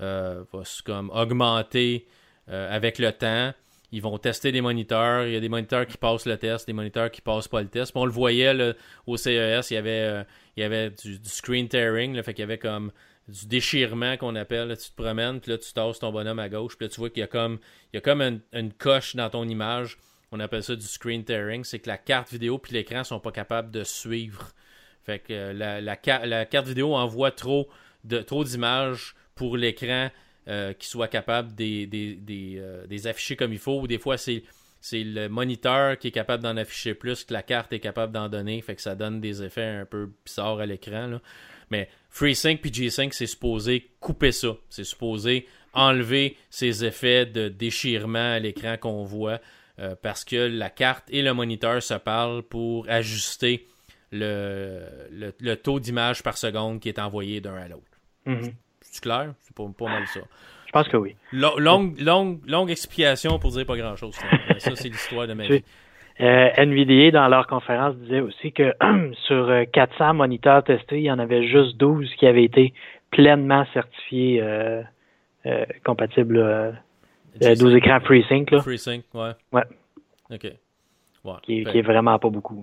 [0.00, 0.44] euh,
[0.86, 2.08] comme augmenter
[2.48, 3.52] euh, avec le temps.
[3.92, 5.26] Ils vont tester des moniteurs.
[5.26, 7.68] Il y a des moniteurs qui passent le test, des moniteurs qui passent pas le
[7.68, 7.92] test.
[7.94, 8.74] on le voyait
[9.06, 10.24] au CES, il y avait,
[10.56, 12.16] il y avait du, screen tearing.
[12.16, 12.90] Là, fait qu'il y avait comme
[13.28, 14.74] du déchirement qu'on appelle.
[14.78, 17.10] tu te promènes, puis là, tu tasses ton bonhomme à gauche, puis là, tu vois
[17.10, 17.58] qu'il y a comme,
[17.92, 19.98] il y a comme une, coche dans ton image.
[20.32, 21.62] On appelle ça du screen tearing.
[21.62, 24.52] C'est que la carte vidéo puis l'écran sont pas capables de suivre.
[25.04, 27.68] Fait que euh, la, la, carte vidéo envoie trop
[28.26, 30.10] trop d'images pour l'écran
[30.48, 31.88] euh, qui soit capable des,
[32.58, 33.80] euh, des, afficher comme il faut.
[33.80, 34.42] Ou des fois, c'est
[34.80, 38.28] c'est le moniteur qui est capable d'en afficher plus que la carte est capable d'en
[38.28, 38.60] donner.
[38.60, 41.20] Fait que ça donne des effets un peu bizarres à l'écran.
[41.70, 44.56] Mais FreeSync puis G-Sync, c'est supposé couper ça.
[44.68, 49.40] C'est supposé enlever ces effets de déchirement à l'écran qu'on voit
[49.78, 53.66] euh, parce que la carte et le moniteur se parlent pour ajuster
[54.10, 58.00] le, le, taux d'image par seconde qui est envoyé d'un à l'autre.
[58.26, 58.52] Mm-hmm.
[58.92, 59.32] C'est clair?
[59.40, 60.20] C'est pas, pas, mal ça.
[60.66, 61.16] Je pense que oui.
[61.32, 64.14] longue, longue, longue explication pour dire pas grand-chose.
[64.58, 65.64] ça, c'est l'histoire de ma vie.
[66.20, 68.74] Euh, NVIDIA, dans leur conférence, disait aussi que
[69.26, 72.74] sur 400 euh, moniteurs testés, il y en avait juste 12 qui avaient été
[73.10, 74.82] pleinement certifiés euh,
[75.46, 76.76] euh compatibles.
[77.40, 78.50] 12 écrans FreeSync.
[78.50, 78.60] Là.
[78.60, 79.30] FreeSync, ouais.
[79.52, 79.64] Ouais.
[80.30, 80.52] OK.
[81.44, 82.62] qui, est, vraiment pas beaucoup.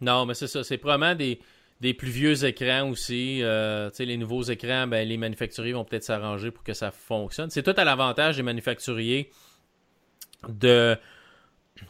[0.00, 0.64] Non, mais c'est ça.
[0.64, 1.38] C'est probablement des,
[1.80, 3.40] des plus vieux écrans aussi.
[3.40, 7.50] les nouveaux écrans, ben, les manufacturiers vont peut-être s'arranger pour que ça fonctionne.
[7.50, 9.30] C'est tout à l'avantage des manufacturiers
[10.48, 10.96] de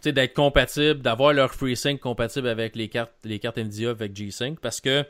[0.05, 4.81] d'être compatible, d'avoir leur FreeSync compatible avec les cartes, les cartes Nvidia avec G-Sync parce
[4.81, 5.05] que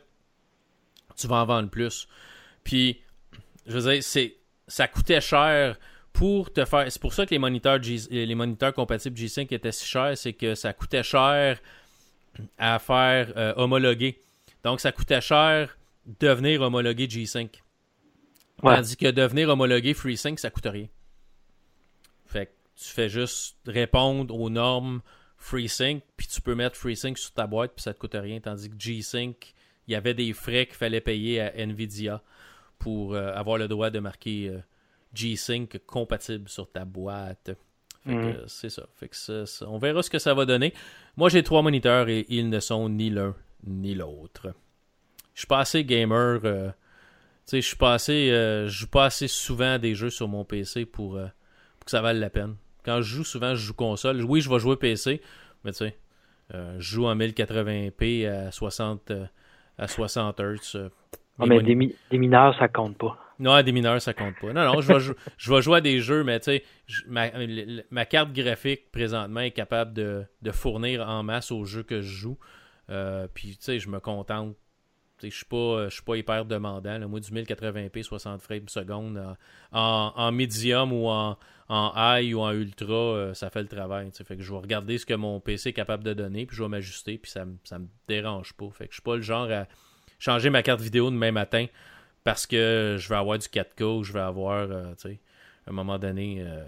[1.16, 2.08] tu vas en vendre plus.
[2.64, 3.00] Puis,
[3.66, 4.36] je veux dire, c'est,
[4.66, 5.78] ça coûtait cher
[6.12, 6.90] pour te faire.
[6.90, 7.78] C'est pour ça que les moniteurs,
[8.10, 11.58] les moniteurs compatibles G-Sync étaient si chers, c'est que ça coûtait cher
[12.56, 14.20] à faire euh, homologuer.
[14.68, 15.78] Donc, ça coûtait cher
[16.20, 17.62] devenir homologué G-Sync.
[18.60, 20.88] Tandis que devenir homologué FreeSync, ça coûte rien.
[22.26, 25.00] Fait que tu fais juste répondre aux normes
[25.38, 28.40] FreeSync, puis tu peux mettre FreeSync sur ta boîte, puis ça te coûte rien.
[28.40, 29.54] Tandis que G-Sync,
[29.86, 32.20] il y avait des frais qu'il fallait payer à Nvidia
[32.78, 34.58] pour euh, avoir le droit de marquer euh,
[35.14, 37.52] G-Sync compatible sur ta boîte.
[38.04, 38.44] Mhm.
[38.46, 38.86] c'est ça.
[38.96, 40.74] Fait que On verra ce que ça va donner.
[41.16, 43.34] Moi, j'ai trois moniteurs et ils ne sont ni l'un
[43.66, 44.54] ni l'autre.
[45.34, 46.40] Je suis pas assez gamer.
[46.44, 46.70] Euh,
[47.50, 48.28] je suis pas assez.
[48.28, 52.02] je joue pas assez souvent à des jeux sur mon PC pour, pour que ça
[52.02, 52.56] vaille la peine.
[52.84, 54.22] Quand je joue, souvent, je joue console.
[54.22, 55.20] Oui, je vais jouer PC,
[55.64, 55.96] mais tu sais,
[56.54, 59.26] euh, je joue en 1080p à 60, euh,
[59.76, 60.90] à 60 Hz.
[61.38, 61.74] Ah, mais des,
[62.18, 63.18] mineurs, ça compte pas.
[63.38, 64.52] Non, des mineurs, ça compte pas.
[64.52, 66.64] Non, non, je vais, je vais jouer à des jeux, mais tu sais,
[67.06, 72.16] ma, carte graphique présentement est capable de, de, fournir en masse aux jeux que je
[72.16, 72.38] joue.
[72.90, 74.56] Euh, puis, tu sais, je me contente
[75.26, 77.08] je suis pas, suis pas hyper demandant.
[77.08, 79.36] Moi, du 1080p 60 frames seconde
[79.72, 81.36] en, en, medium ou en,
[81.68, 84.10] high ou en ultra, euh, ça fait le travail.
[84.12, 86.62] Fait que je vais regarder ce que mon PC est capable de donner, puis je
[86.62, 88.68] vais m'ajuster, puis ça, ça me dérange pas.
[88.70, 89.66] Fait que je suis pas le genre à
[90.18, 91.66] changer ma carte vidéo demain matin
[92.24, 95.98] parce que je vais avoir du 4K ou je vais avoir, euh, à un moment
[95.98, 96.38] donné.
[96.40, 96.64] Euh,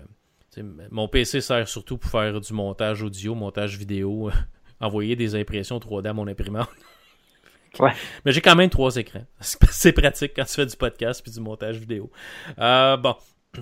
[0.90, 4.30] mon PC sert surtout pour faire du montage audio, montage vidéo,
[4.80, 6.68] envoyer des impressions 3D à mon imprimante.
[8.24, 9.24] Mais j'ai quand même trois écrans.
[9.40, 12.10] C'est pratique quand tu fais du podcast puis du montage vidéo.
[12.58, 13.14] Euh, bon.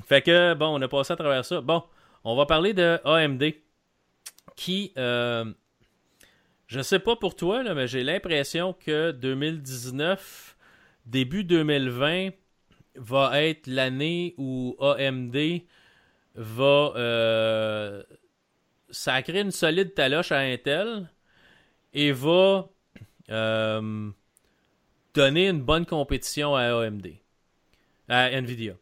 [0.07, 1.61] Fait que, bon, on a passé à travers ça.
[1.61, 1.83] Bon,
[2.24, 3.42] on va parler de AMD
[4.57, 5.44] qui, euh,
[6.66, 10.57] je sais pas pour toi, là, mais j'ai l'impression que 2019,
[11.07, 12.31] début 2020,
[12.96, 15.62] va être l'année où AMD
[16.34, 18.03] va euh,
[18.90, 21.09] sacrer une solide taloche à Intel
[21.99, 22.68] et va
[23.28, 24.11] euh,
[25.14, 27.09] donner une bonne compétition à AMD,
[28.09, 28.74] à Nvidia.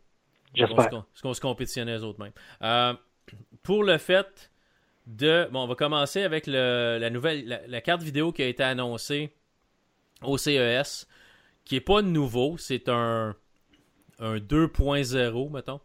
[0.54, 1.06] J'espère.
[1.14, 2.32] Ce qu'on se compétitionnait les autres même.
[2.60, 2.92] Euh,
[3.62, 4.50] pour le fait
[5.06, 5.48] de.
[5.50, 7.62] Bon, on va commencer avec le, la nouvelle.
[7.66, 9.32] La, carte vidéo qui a été annoncée
[10.22, 11.08] au CES,
[11.64, 12.58] qui n'est pas nouveau.
[12.58, 13.34] C'est un,
[14.18, 15.80] un 2.0, mettons.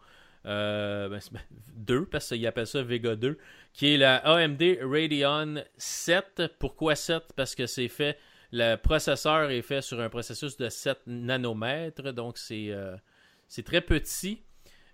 [0.46, 1.40] Euh, ben,
[1.76, 3.38] 2, parce qu'ils appellent ça Vega 2,
[3.74, 6.44] qui est la AMD Radeon 7.
[6.60, 8.18] Pourquoi 7 Parce que c'est fait
[8.54, 12.98] le processeur est fait sur un processus de 7 nanomètres, donc c'est euh,
[13.64, 14.44] très petit.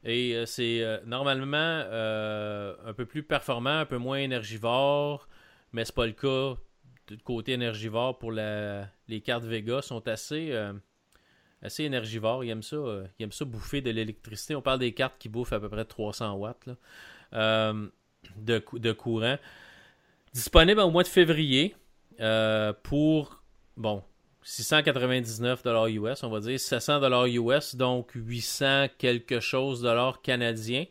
[0.03, 1.57] Et c'est normalement
[1.89, 5.28] un peu plus performant, un peu moins énergivore,
[5.73, 6.55] mais c'est pas le cas
[7.07, 10.55] du côté énergivore pour les cartes Vega sont assez
[11.63, 12.43] assez énergivores.
[12.45, 12.78] Ils aiment ça,
[13.32, 14.55] ça bouffer de l'électricité.
[14.55, 16.69] On parle des cartes qui bouffent à peu près 300 watts
[18.38, 19.38] de, courant.
[20.34, 21.75] Disponible au mois de février
[22.19, 23.41] euh, pour,
[23.75, 24.03] bon,
[24.43, 30.86] 699 dollars US, on va dire 700 dollars US, donc 800 quelque chose dollars canadiens,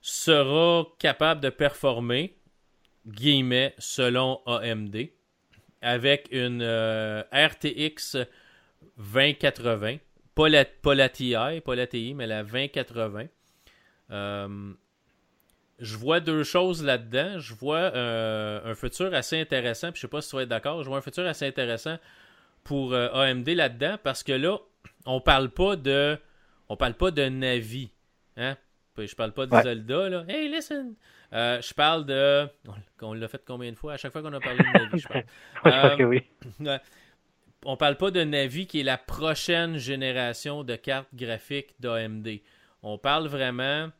[0.00, 2.36] sera capable de performer,
[3.06, 5.08] guillemets, selon AMD,
[5.82, 8.16] avec une euh, RTX
[8.96, 9.98] 2080,
[10.34, 11.34] pas la, pas la TI,
[11.64, 13.26] pas la TI, mais la 2080.
[14.10, 14.72] Euh,
[15.82, 17.40] je vois deux choses là-dedans.
[17.40, 19.90] Je vois euh, un futur assez intéressant.
[19.90, 20.82] Puis je sais pas si tu vas être d'accord.
[20.84, 21.98] Je vois un futur assez intéressant
[22.62, 24.58] pour euh, AMD là-dedans parce que là,
[25.06, 26.16] on parle pas de,
[26.68, 27.90] on parle pas de Navi,
[28.36, 28.56] hein?
[28.96, 30.24] Je parle pas de Zelda là.
[30.28, 30.94] Hey, listen.
[31.32, 32.46] Euh, je parle de,
[33.00, 33.94] on l'a fait combien de fois?
[33.94, 35.96] À chaque fois qu'on a parlé de Navi, je parle.
[35.98, 36.22] que oui.
[37.64, 42.28] on parle pas de Navi qui est la prochaine génération de cartes graphiques d'AMD.
[42.84, 43.90] On parle vraiment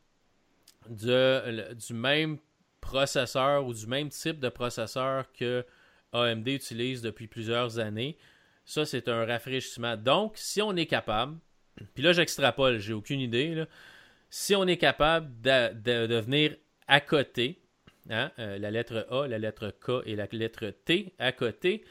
[0.89, 2.37] du même
[2.81, 5.65] processeur ou du même type de processeur que
[6.11, 8.17] AMD utilise depuis plusieurs années.
[8.65, 9.97] Ça, c'est un rafraîchissement.
[9.97, 11.37] Donc, si on est capable,
[11.93, 13.65] puis là, j'extrapole, j'ai aucune idée,
[14.29, 16.55] si on est capable de, venir
[16.87, 17.61] à côté,
[18.09, 21.83] hein, euh, la lettre A, la lettre K et la lettre T à côté,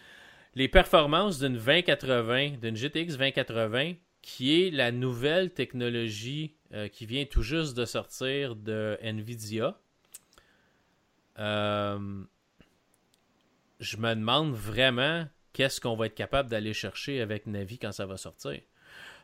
[0.54, 7.24] les performances d'une 2080, d'une GTX 2080, qui est la nouvelle technologie euh, qui vient
[7.24, 9.76] tout juste de sortir de Nvidia.
[11.38, 12.24] Euh,
[13.80, 18.06] je me demande vraiment qu'est-ce qu'on va être capable d'aller chercher avec Navi quand ça
[18.06, 18.60] va sortir.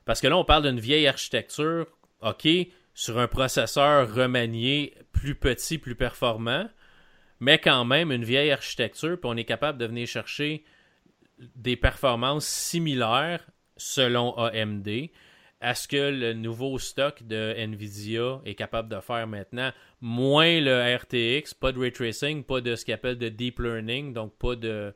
[0.04, 1.86] Parce que là, on parle d'une vieille architecture,
[2.22, 2.48] OK,
[2.92, 6.68] sur un processeur remanié plus petit, plus performant,
[7.38, 10.64] mais quand même une vieille architecture, puis on est capable de venir chercher
[11.38, 13.46] des performances similaires
[13.78, 15.08] selon AMD
[15.60, 19.72] à ce que le nouveau stock de Nvidia est capable de faire maintenant.
[20.00, 24.12] Moins le RTX, pas de ray tracing, pas de ce qu'on appelle de deep learning,
[24.12, 24.94] donc pas de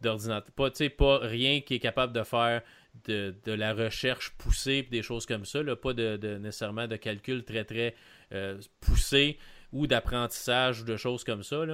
[0.00, 2.62] d'ordinateur, pas, pas rien qui est capable de faire
[3.06, 7.94] de, la recherche poussée des choses comme ça, pas de, nécessairement de calcul très très
[8.32, 9.38] euh, poussé
[9.72, 11.64] ou d'apprentissage ou de choses comme ça.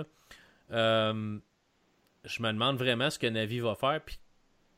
[0.70, 1.38] Euh,
[2.24, 4.18] je me demande vraiment ce que Navi va faire, puis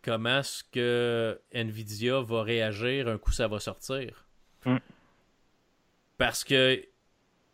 [0.02, 4.26] comment est-ce que Nvidia va réagir un coup ça va sortir.
[4.64, 4.78] Hmm.
[6.18, 6.84] Parce que,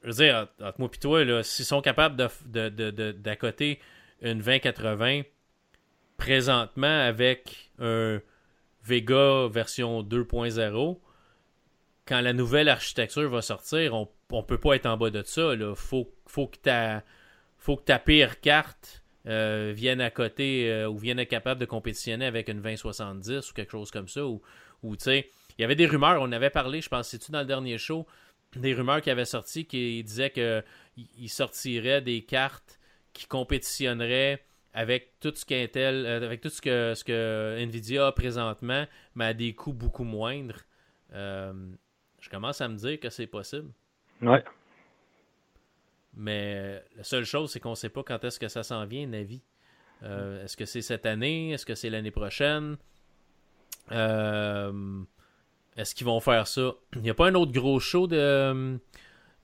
[0.02, 3.80] je veux dire, entre moi et toi, s'ils sont capables d'accoter
[4.20, 5.22] une 2080
[6.16, 8.20] présentement avec un
[8.84, 10.98] Vega version 2.0,
[12.06, 15.52] quand la nouvelle architecture va sortir, on, ne peut pas être en bas de ça.
[15.52, 17.02] Il faut, faut que ta
[17.58, 21.66] faut que ta pire carte euh, viennent à côté euh, ou viennent être capables de
[21.66, 24.24] compétitionner avec une 2070 ou quelque chose comme ça.
[24.24, 24.40] Ou,
[24.96, 27.78] tu il y avait des rumeurs, on avait parlé, je pense, c'est-tu dans le dernier
[27.78, 28.06] show,
[28.54, 32.78] des rumeurs qui avaient sorti qui disaient qu'il sortirait des cartes
[33.12, 38.12] qui compétitionneraient avec tout ce qu'Intel, euh, avec tout ce que, ce que Nvidia a
[38.12, 40.60] présentement, mais à des coûts beaucoup moindres.
[41.12, 43.72] je commence à me dire que c'est possible.
[44.22, 44.44] Ouais.
[46.18, 49.06] Mais la seule chose, c'est qu'on ne sait pas quand est-ce que ça s'en vient,
[49.06, 49.40] Navi.
[50.02, 51.52] Euh, est-ce que c'est cette année?
[51.52, 52.76] Est-ce que c'est l'année prochaine?
[53.92, 54.72] Euh,
[55.76, 56.72] est-ce qu'ils vont faire ça?
[56.96, 58.78] Il n'y a pas un autre gros show de,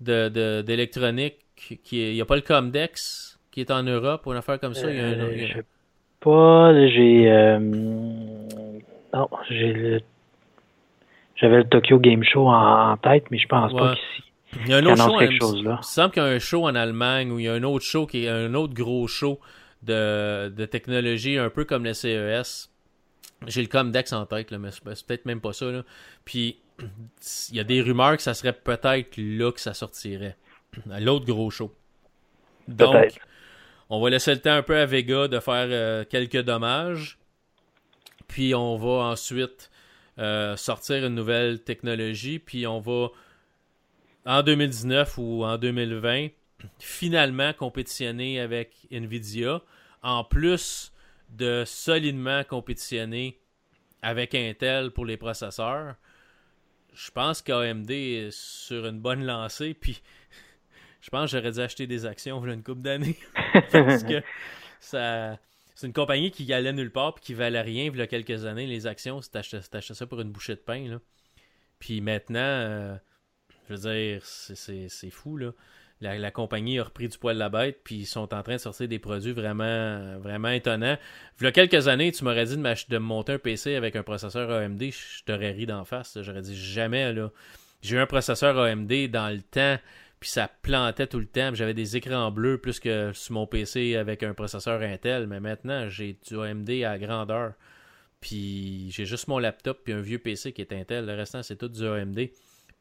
[0.01, 4.59] d'électronique qui il n'y a pas le Comdex qui est en Europe ou une affaire
[4.59, 4.91] comme ça?
[4.91, 5.65] Il y a euh, sais
[6.21, 7.31] pas, j'ai
[9.15, 10.03] non, j'ai
[11.37, 14.24] j'avais le Tokyo Game Show en, tête, mais je pense pas qu'ici
[14.61, 16.75] il y a un autre show, il me semble qu'il y a un show en
[16.75, 19.41] Allemagne où il y a un autre show qui est un autre gros show
[19.83, 22.71] de, technologie, un peu comme le CES.
[23.47, 25.67] J'ai le Comdex en tête, là, mais c'est peut-être même pas ça.
[26.25, 26.59] Puis
[27.51, 30.37] il y a des rumeurs que ça serait peut-être là que ça sortirait.
[30.91, 31.75] À l'autre gros show.
[32.69, 33.21] Donc,
[33.91, 37.19] on va laisser le temps un peu à Vega de faire euh, quelques dommages.
[38.27, 39.71] Puis on va ensuite
[40.19, 42.39] euh, sortir une nouvelle technologie.
[42.39, 43.09] Puis on va
[44.25, 46.29] en 2019 ou en 2020,
[46.79, 49.63] finalement compétitionner avec Nvidia,
[50.03, 50.93] en plus
[51.31, 53.39] de solidement compétitionner
[54.03, 55.95] avec Intel pour les processeurs.
[56.93, 60.03] Je pense qu'AMD est sur une bonne lancée, puis
[61.01, 63.19] je pense que j'aurais dû acheter des actions il une couple d'années.
[63.73, 64.23] parce que
[64.81, 65.39] ça.
[65.77, 68.45] C'est une compagnie qui allait nulle part et qui valait rien il y a quelques
[68.45, 68.65] années.
[68.65, 70.87] Les actions, c'était acheté ça pour une bouchée de pain.
[70.89, 71.01] Là.
[71.81, 72.97] Puis maintenant, euh,
[73.69, 75.53] je veux dire, c'est fou, là.
[76.01, 78.61] La, compagnie a repris du poil de la bête, puis ils sont en train de
[78.61, 80.99] sortir des produits vraiment, vraiment étonnants.
[81.41, 84.51] Il y a quelques années, tu m'aurais dit de, monter un PC avec un processeur
[84.51, 86.19] AMD, je t'aurais ri d'en face.
[86.21, 87.31] J'aurais dit jamais, là.
[87.81, 89.79] J'ai eu un processeur AMD dans le temps,
[90.21, 91.55] puis ça plantait tout le temps.
[91.55, 95.89] J'avais des écrans bleus plus que sur mon PC avec un processeur Intel, mais maintenant,
[95.89, 97.53] j'ai du AMD à grandeur.
[98.21, 101.05] Puis j'ai juste mon laptop puis un vieux PC qui est Intel.
[101.05, 102.31] Le restant, c'est tout du AMD.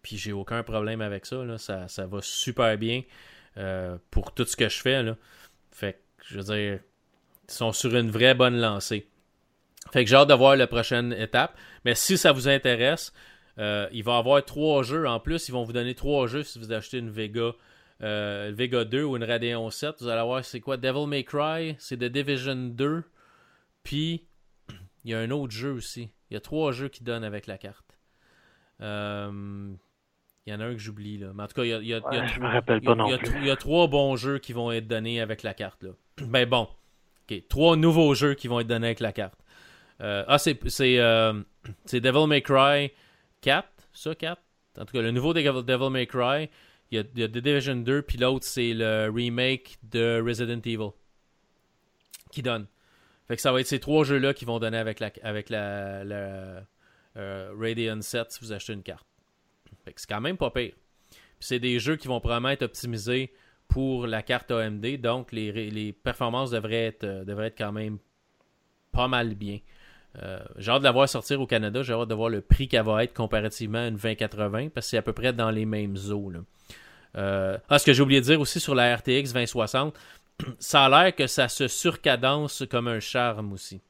[0.03, 1.57] Puis j'ai aucun problème avec ça.
[1.57, 3.01] Ça, ça va super bien
[3.57, 5.01] euh, pour tout ce que je fais.
[5.01, 5.15] Là.
[5.71, 6.79] Fait que, je veux dire,
[7.47, 9.07] ils sont sur une vraie bonne lancée.
[9.91, 11.57] Fait que j'ai hâte de voir la prochaine étape.
[11.85, 13.13] Mais si ça vous intéresse,
[13.59, 15.47] euh, il va y avoir trois jeux en plus.
[15.47, 17.51] Ils vont vous donner trois jeux si vous achetez une Vega,
[18.01, 19.95] euh, Vega 2 ou une Radeon 7.
[20.01, 20.77] Vous allez voir c'est quoi?
[20.77, 23.03] Devil May Cry, c'est The Division 2.
[23.83, 24.27] Puis
[25.03, 26.09] il y a un autre jeu aussi.
[26.29, 27.99] Il y a trois jeux qui donnent avec la carte.
[28.81, 29.73] Euh,
[30.45, 31.31] il y en a un que j'oublie là.
[31.33, 32.01] Mais en tout cas, il y a, il y a,
[33.39, 35.83] il y a trois bons jeux qui vont être donnés avec la carte.
[35.83, 35.91] Là.
[36.27, 36.67] Ben bon.
[37.29, 39.39] Ok, trois nouveaux jeux qui vont être donnés avec la carte.
[39.99, 42.91] ah, c'est c'est Devil May Cry,
[43.41, 44.41] 4, ça, 4.
[44.79, 46.49] En tout cas, le nouveau Devil May Cry,
[46.91, 50.91] il y a, The Division 2, puis l'autre, c'est le remake de Resident Evil
[52.31, 52.65] qui donne.
[53.27, 56.03] Fait que ça va être ces trois jeux-là qui vont donner avec la, avec la,
[57.15, 59.07] euh, Radeon 7 si vous achetez une carte.
[59.85, 60.73] C'est quand même pas pire.
[61.39, 63.33] C'est des jeux qui vont probablement être optimisés
[63.67, 67.97] pour la carte AMD, donc les, les performances devraient être, euh, devraient être quand même
[68.91, 69.59] pas mal bien.
[70.21, 71.81] Euh, j'ai hâte de la voir sortir au Canada.
[71.81, 74.91] J'ai hâte de voir le prix qu'elle va être comparativement à une 2080 parce que
[74.91, 76.31] c'est à peu près dans les mêmes eaux.
[77.15, 79.97] Euh, ah, ce que j'ai oublié de dire aussi sur la RTX 2060,
[80.59, 83.81] ça a l'air que ça se surcadence comme un charme aussi.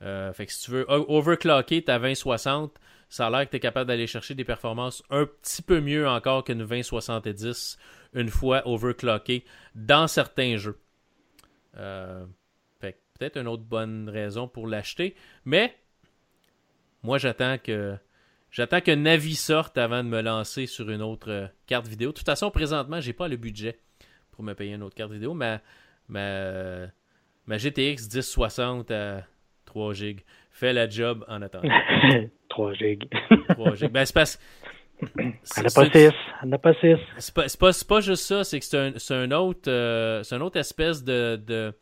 [0.00, 2.72] Fait que si tu veux overclocker ta 2060,
[3.10, 6.08] ça a l'air que tu es capable d'aller chercher des performances un petit peu mieux
[6.08, 7.76] encore qu'une 2070
[8.14, 9.44] une fois overclocké
[9.74, 10.80] dans certains jeux.
[11.76, 12.24] Euh,
[13.20, 15.14] peut-être une autre bonne raison pour l'acheter.
[15.44, 15.76] Mais
[17.02, 17.96] moi, j'attends que
[18.50, 22.10] j'attends que Navi sorte avant de me lancer sur une autre euh, carte vidéo.
[22.10, 23.78] De toute façon, présentement, j'ai pas le budget
[24.32, 25.34] pour me payer une autre carte vidéo.
[25.34, 25.60] Ma,
[26.08, 26.88] ma,
[27.46, 29.26] GTX 1060 à
[29.66, 31.68] 3 GB fait la job en attendant.
[32.50, 33.08] 3 GB.
[33.48, 33.88] 3 GB.
[33.92, 34.38] Ben, c'est parce
[35.18, 35.94] elle n'a pas 6.
[36.42, 36.96] Elle n'a pas 6.
[37.16, 40.42] C'est pas, pas, pas, juste ça, c'est que c'est un, un, autre, euh, c'est un
[40.42, 41.72] autre espèce de, de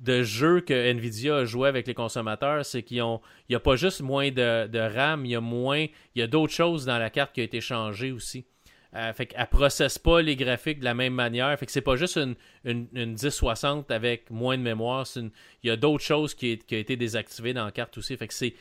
[0.00, 3.02] de jeux que Nvidia a joué avec les consommateurs, c'est qu'il
[3.48, 6.52] n'y a pas juste moins de, RAM, il y a moins, il y a d'autres
[6.52, 8.46] choses dans la carte qui a été changée aussi.
[8.94, 11.56] Euh, fait qu'elle ne processe pas les graphiques de la même manière.
[11.58, 15.06] Fait que c'est pas juste une, une, 1060 avec moins de mémoire.
[15.16, 15.30] il
[15.62, 18.16] y a d'autres choses qui, ont été désactivées dans la carte aussi.
[18.16, 18.54] Fait que c'est,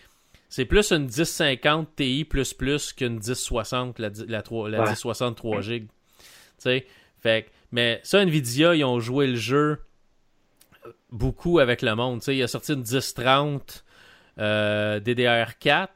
[0.49, 2.27] c'est plus une 1050 Ti
[2.95, 5.87] qu'une 1060, la, la, 3, la 1060 3 GB.
[7.19, 9.79] Fait mais ça, Nvidia, ils ont joué le jeu
[11.11, 12.21] beaucoup avec le monde.
[12.27, 13.83] il a sorti une 1030
[14.39, 15.87] euh, DDR4.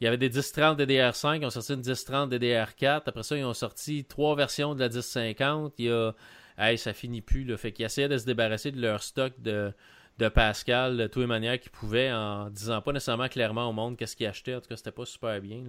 [0.00, 3.02] Il y avait des 1030 DDR5, ils ont sorti une 1030 DDR4.
[3.06, 5.74] Après ça, ils ont sorti trois versions de la 1050.
[5.78, 6.12] Il y a.
[6.56, 7.44] Hey, ça finit plus.
[7.44, 7.56] Là.
[7.56, 9.72] Fait qu'ils essayaient de se débarrasser de leur stock de,
[10.18, 13.96] de Pascal de toutes les manières qu'ils pouvaient en disant pas nécessairement clairement au monde
[13.96, 14.54] qu'est-ce qu'ils achetaient.
[14.54, 15.62] En tout cas, c'était pas super bien.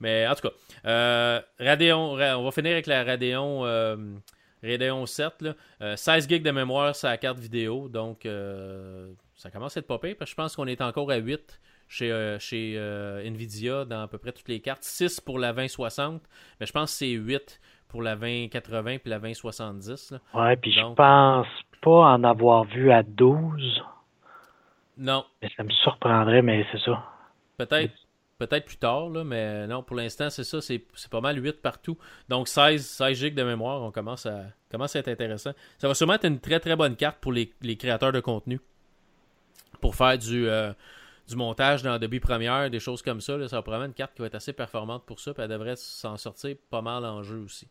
[0.00, 3.64] Mais en tout cas, euh, Radeon, on va finir avec la Radeon.
[3.64, 3.96] Euh,
[4.62, 7.88] Radeon 7, là, 16 euh, GB de mémoire sur la carte vidéo.
[7.88, 12.36] Donc, euh, ça commence à être pas je pense qu'on est encore à 8 chez,
[12.40, 12.76] chez
[13.24, 14.82] Nvidia dans à peu près toutes les cartes.
[14.82, 16.22] 6 pour la 2060.
[16.60, 17.60] Mais je pense que c'est 8
[17.96, 20.10] pour la 2080 puis la 2070.
[20.10, 20.18] Là.
[20.34, 21.46] Ouais, puis je pense
[21.80, 23.82] pas en avoir vu à 12.
[24.98, 25.24] Non.
[25.40, 27.02] Mais ça me surprendrait, mais c'est ça.
[27.56, 27.94] Peut-être
[28.38, 31.96] peut-être plus tard, là, mais non, pour l'instant, c'est ça, c'est, pas mal 8 partout.
[32.28, 35.52] Donc 16, 16 GB de mémoire, on commence à, commence à être intéressant.
[35.78, 38.60] Ça va sûrement être une très très bonne carte pour les, créateurs de contenu.
[39.80, 40.74] Pour faire du, euh,
[41.28, 43.36] du montage dans Adobe Premiere, des choses comme ça.
[43.48, 45.76] ça va probablement une carte qui va être assez performante pour ça, puis elle devrait
[45.76, 47.68] s'en sortir pas mal en jeu aussi.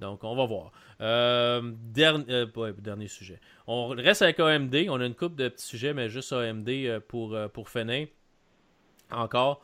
[0.00, 0.72] Donc, on va voir.
[1.00, 3.40] Euh, euh, dernier sujet.
[3.66, 4.74] On reste avec AMD.
[4.88, 8.08] On a une coupe de petits sujets, mais juste AMD pour, pour finir.
[9.12, 9.62] Encore.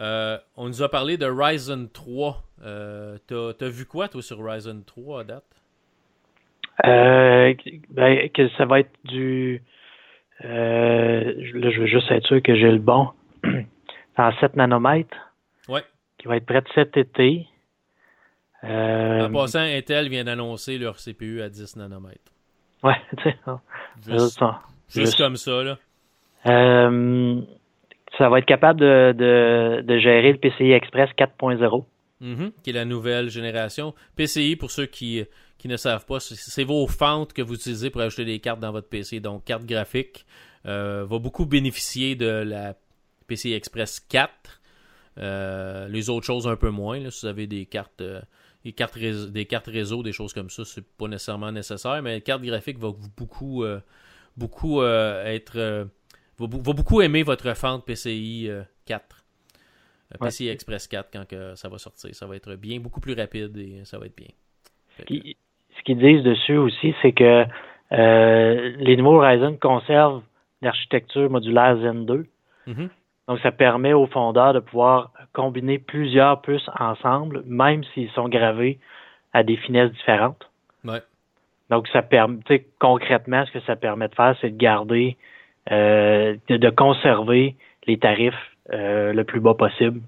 [0.00, 2.42] Euh, on nous a parlé de Ryzen 3.
[2.64, 5.44] Euh, T'as as vu quoi, toi, sur Ryzen 3 à date?
[6.84, 7.54] Euh,
[7.90, 9.62] ben, que ça va être du.
[10.44, 13.08] Euh, là, je veux juste être sûr que j'ai le bon.
[14.16, 15.16] en 7 nanomètres.
[15.68, 15.82] Ouais.
[16.18, 17.46] Qui va être prêt cet été.
[18.62, 22.32] En passant, Intel vient d'annoncer leur CPU à 10 nanomètres.
[22.82, 23.36] Ouais, tu sais.
[24.06, 24.40] Juste,
[24.88, 25.78] juste, comme ça, là.
[26.46, 27.40] Euh,
[28.18, 31.84] ça va être capable de, de, gérer le PCI Express 4.0.
[32.20, 33.94] Mhm, qui est la nouvelle génération.
[34.16, 35.24] PCI, pour ceux qui,
[35.64, 38.70] qui ne savent pas, c'est vos fentes que vous utilisez pour ajouter des cartes dans
[38.70, 39.20] votre PC.
[39.20, 40.26] Donc, carte graphique
[40.66, 42.76] euh, va beaucoup bénéficier de la
[43.28, 44.60] PCI Express 4.
[45.16, 47.00] Euh, les autres choses un peu moins.
[47.00, 48.20] Là, si vous avez des cartes, euh,
[48.62, 52.02] des cartes, réseau, des cartes réseau, des choses comme ça, c'est pas nécessairement nécessaire.
[52.02, 53.64] Mais la carte graphique va beaucoup,
[54.36, 55.88] beaucoup être,
[56.38, 58.50] va, va, beaucoup aimer votre fente PCI
[58.84, 59.24] 4.
[60.20, 62.14] PCI Express 4 quand que ça va sortir.
[62.14, 64.28] Ça va être bien, beaucoup plus rapide et ça va être bien.
[65.84, 67.44] Qu'ils disent dessus aussi, c'est que
[67.92, 70.22] euh, les nouveaux Ryzen conservent
[70.62, 72.26] l'architecture modulaire Zen 2.
[72.66, 72.88] Mm-hmm.
[73.28, 78.78] Donc, ça permet aux fondeurs de pouvoir combiner plusieurs puces ensemble, même s'ils sont gravés
[79.32, 80.50] à des finesses différentes.
[80.84, 81.00] Ouais.
[81.70, 82.40] Donc, ça permet,
[82.78, 85.16] concrètement, ce que ça permet de faire, c'est de garder,
[85.70, 87.56] euh, de, conserver
[87.86, 88.34] les tarifs
[88.72, 90.00] euh, le plus bas possible.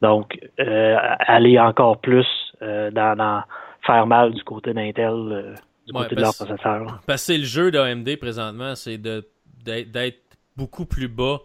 [0.00, 2.26] Donc, euh, aller encore plus
[2.62, 3.42] euh, dans,
[3.88, 7.00] faire mal du côté d'Intel, du côté de leur processeur.
[7.06, 10.22] Parce que le jeu d'AMD présentement, c'est d'être
[10.56, 11.40] beaucoup plus bas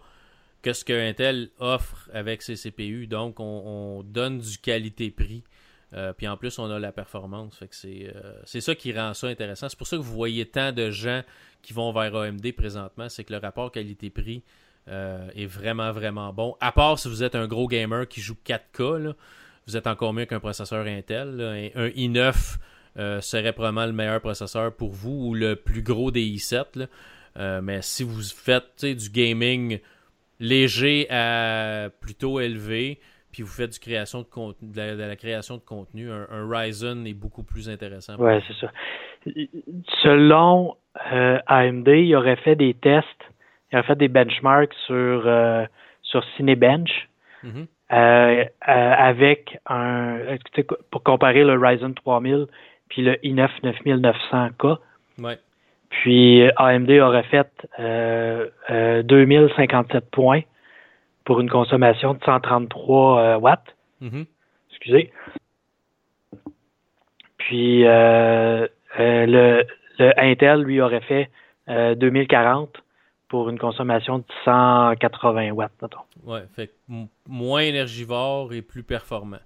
[0.61, 3.07] que ce que Intel offre avec ses CPU.
[3.07, 5.43] Donc, on, donne du qualité-prix.
[6.17, 7.57] puis en plus, on a la performance.
[7.57, 7.75] Fait que
[8.45, 9.69] c'est ça qui rend ça intéressant.
[9.69, 11.21] C'est pour ça que vous voyez tant de gens
[11.63, 13.09] qui vont vers AMD présentement.
[13.09, 14.43] C'est que le rapport qualité-prix
[14.89, 16.55] euh, est vraiment, vraiment bon.
[16.59, 19.15] À part si vous êtes un gros gamer qui joue 4K,
[19.67, 21.71] vous êtes encore mieux qu'un processeur Intel.
[21.75, 22.57] Un i9
[22.97, 26.87] euh, serait probablement le meilleur processeur pour vous ou le plus gros des i7.
[27.37, 29.79] Euh, mais si vous faites du gaming
[30.39, 32.99] léger à plutôt élevé,
[33.31, 37.13] puis vous faites du création de, contenu, de, la, création de contenu, un, Ryzen est
[37.13, 38.15] beaucoup plus intéressant.
[38.19, 38.71] Oui, c'est ça.
[40.03, 43.07] Selon AMD, il aurait fait des tests
[43.73, 45.65] il a fait des benchmarks sur, euh,
[46.03, 47.09] sur Cinebench
[47.41, 47.51] mhm.
[47.55, 50.19] euh, euh, avec un.
[50.91, 52.47] Pour comparer le Ryzen 3000
[52.89, 54.77] puis le i9 9900K.
[55.19, 55.37] Ouais.
[55.89, 60.41] Puis AMD aurait fait 2057 points
[61.23, 63.75] pour une consommation de 133 watts.
[64.01, 64.25] Mhm.
[64.69, 65.11] Excusez.
[67.37, 69.63] Puis le, le,
[70.17, 71.29] Intel, lui, aurait fait
[71.67, 72.82] 2040
[73.33, 75.97] pour une consommation de 180 watts, mettons.
[76.23, 76.71] Ouais, fait
[77.27, 79.39] moins énergivore et plus performant.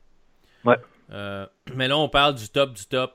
[0.66, 0.76] Ouais.
[1.14, 3.14] Euh, mais là, on parle du top du top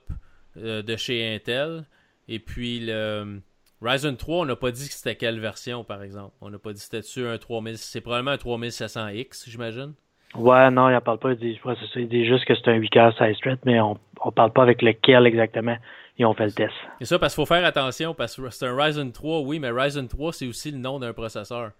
[0.57, 1.85] euh, de chez Intel.
[2.27, 3.43] Et puis, le
[3.83, 6.33] Ryzen 3, on n'a pas dit que c'était quelle version, par exemple.
[6.41, 7.77] On n'a pas dit que c'était un 3000.
[7.77, 9.93] C'est probablement un 3700X, j'imagine.
[10.35, 11.33] Ouais, non, il n'en parle pas.
[11.33, 11.61] Il dit,
[11.97, 14.81] il dit juste que c'est un 8K size thread, mais on ne parle pas avec
[14.81, 15.77] lequel exactement
[16.23, 16.73] ils ont fait le test.
[17.01, 19.71] C'est ça, parce qu'il faut faire attention, parce que c'est un Ryzen 3, oui, mais
[19.71, 21.73] Ryzen 3, c'est aussi le nom d'un processeur.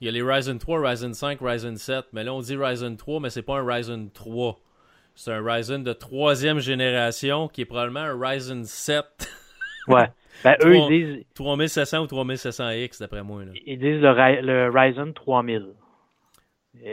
[0.00, 2.96] Il y a les Ryzen 3, Ryzen 5, Ryzen 7, mais là, on dit Ryzen
[2.96, 4.58] 3, mais c'est pas un Ryzen 3.
[5.14, 9.04] C'est un Ryzen de troisième génération qui est probablement un Ryzen 7.
[9.88, 10.08] ouais.
[10.44, 11.24] Ben, eux, ils disent.
[11.34, 13.42] 3700 ou 3700X, d'après moi.
[13.66, 15.68] Ils disent le, le Ryzen 3000.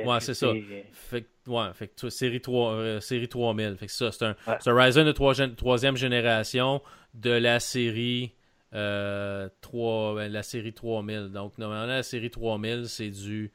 [0.05, 0.53] Ouais, c'est ça.
[0.93, 3.75] Fait, ouais, fait que série, 3, euh, série 3000.
[3.77, 6.81] Fait que ça, c'est un, un, Ryzen de 3, troisième génération
[7.13, 8.33] de la série
[8.73, 11.29] euh, 3, ben, la série 3000.
[11.31, 13.51] Donc, normalement, la série 3000, c'est du.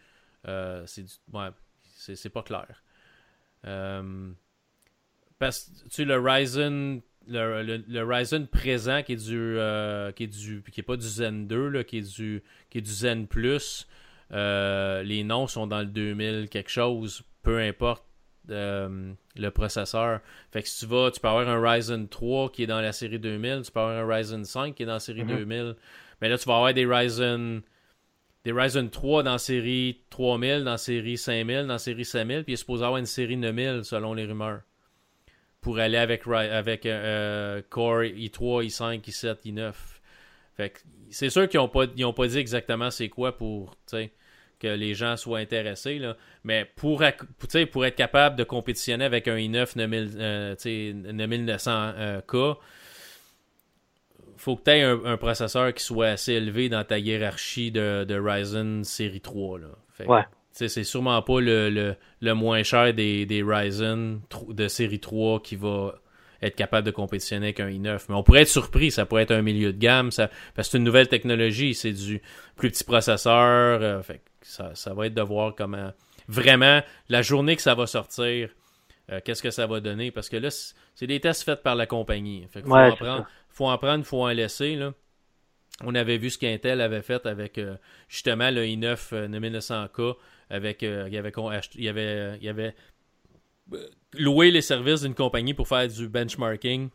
[0.47, 1.05] Euh, c'est.
[1.33, 1.49] Ouais,
[1.97, 2.83] c'est pas clair.
[3.67, 4.31] Euh,
[5.39, 7.03] parce que, tu sais, le Ryzen.
[7.31, 9.59] Le, le, Ryzen présent qui est du
[10.17, 12.81] qui est du qui est pas du Zen 2 là, qui est du qui est
[12.81, 13.87] du Zen Plus
[14.33, 18.05] euh, les noms sont dans le 2000 quelque chose, peu importe
[18.51, 20.21] euh, le processeur.
[20.51, 22.93] Fait que si tu vas, tu peux avoir un Ryzen 3 qui est dans la
[22.93, 25.45] série 2000, tu peux avoir un Ryzen 5 qui est dans la série 2000.
[25.45, 25.75] Mhm.
[26.21, 27.63] Mais là, tu vas avoir des Ryzen
[28.45, 32.45] des Ryzen 3 dans la série 3000, dans la série 5000, dans la série 5000,
[32.45, 34.63] puis il est supposé avoir une série 9000 selon les rumeurs.
[35.61, 39.73] Pour aller avec, avec euh, Core i3, i5, i7, i9.
[40.57, 40.79] Fait que
[41.11, 43.77] c'est sûr qu'ils n'ont pas, pas dit exactement c'est quoi pour,
[44.59, 45.99] que les gens soient intéressés.
[45.99, 46.17] Là.
[46.45, 47.03] Mais pour,
[47.73, 52.57] pour être capable de compétitionner avec un i9 9900K,
[54.37, 58.85] faut que tu aies un, processeur qui soit assez élevé dans ta hiérarchie de, Ryzen
[58.85, 59.59] série 3.
[59.59, 59.69] Là.
[60.07, 60.23] ouais.
[60.53, 66.01] C'est sûrement pas le, le, moins cher des, des Ryzen de série 3 qui va
[66.43, 68.07] être capable de compétitionner avec un i9.
[68.09, 70.73] Mais on pourrait être surpris, ça pourrait être un milieu de gamme, ça, parce que
[70.73, 72.23] c'est une nouvelle technologie, c'est du
[72.57, 73.83] plus petit processeur.
[73.83, 75.93] Euh, fait, ça, ça, va être de voir comment
[76.29, 78.51] vraiment la journée que ça va sortir,
[79.11, 80.11] euh, qu'est-ce que ça va donner.
[80.11, 80.51] Parce que là,
[80.95, 82.47] c'est des tests faits par la compagnie.
[82.51, 84.77] Fait faut, en prendre, faut en prendre, faut en laisser.
[84.77, 84.93] Là.
[85.85, 87.77] On avait vu ce qu'Intel avait fait avec euh,
[88.09, 90.15] justement le i9 9900K.
[90.51, 91.33] Avec, il, y avait,
[91.75, 92.75] il, y avait, il y avait
[94.15, 96.91] louer les services d'une compagnie pour faire du benchmarking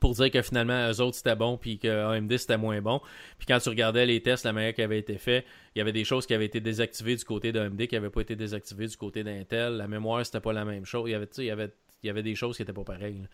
[0.00, 3.00] pour dire que finalement eux autres c'était bon puis que AMD c'était moins bon.
[3.38, 5.44] Puis quand tu regardais les tests, la manière qui avait été fait,
[5.74, 8.20] il y avait des choses qui avaient été désactivées du côté d'AMD qui n'avaient pas
[8.20, 9.76] été désactivées du côté d'Intel.
[9.76, 11.08] La mémoire c'était pas la même chose.
[11.08, 13.26] Il y avait, il y avait, il y avait des choses qui étaient pas pareilles.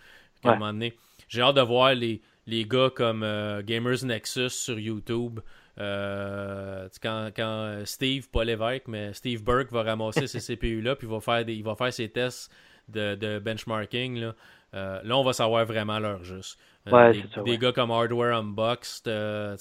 [0.44, 0.94] À un moment donné,
[1.28, 5.40] j'ai hâte de voir les, les gars comme euh, Gamers Nexus sur YouTube.
[5.78, 11.20] Euh, quand, quand, Steve, pas l'évêque, mais Steve Burke va ramasser ces CPU-là, puis va
[11.20, 12.52] faire des, il va faire ses tests
[12.88, 14.18] de, de benchmarking.
[14.18, 14.34] Là.
[14.74, 16.58] Euh, là, on va savoir vraiment l'heure juste.
[16.86, 19.56] des, gars comme Hardware Unboxed, euh,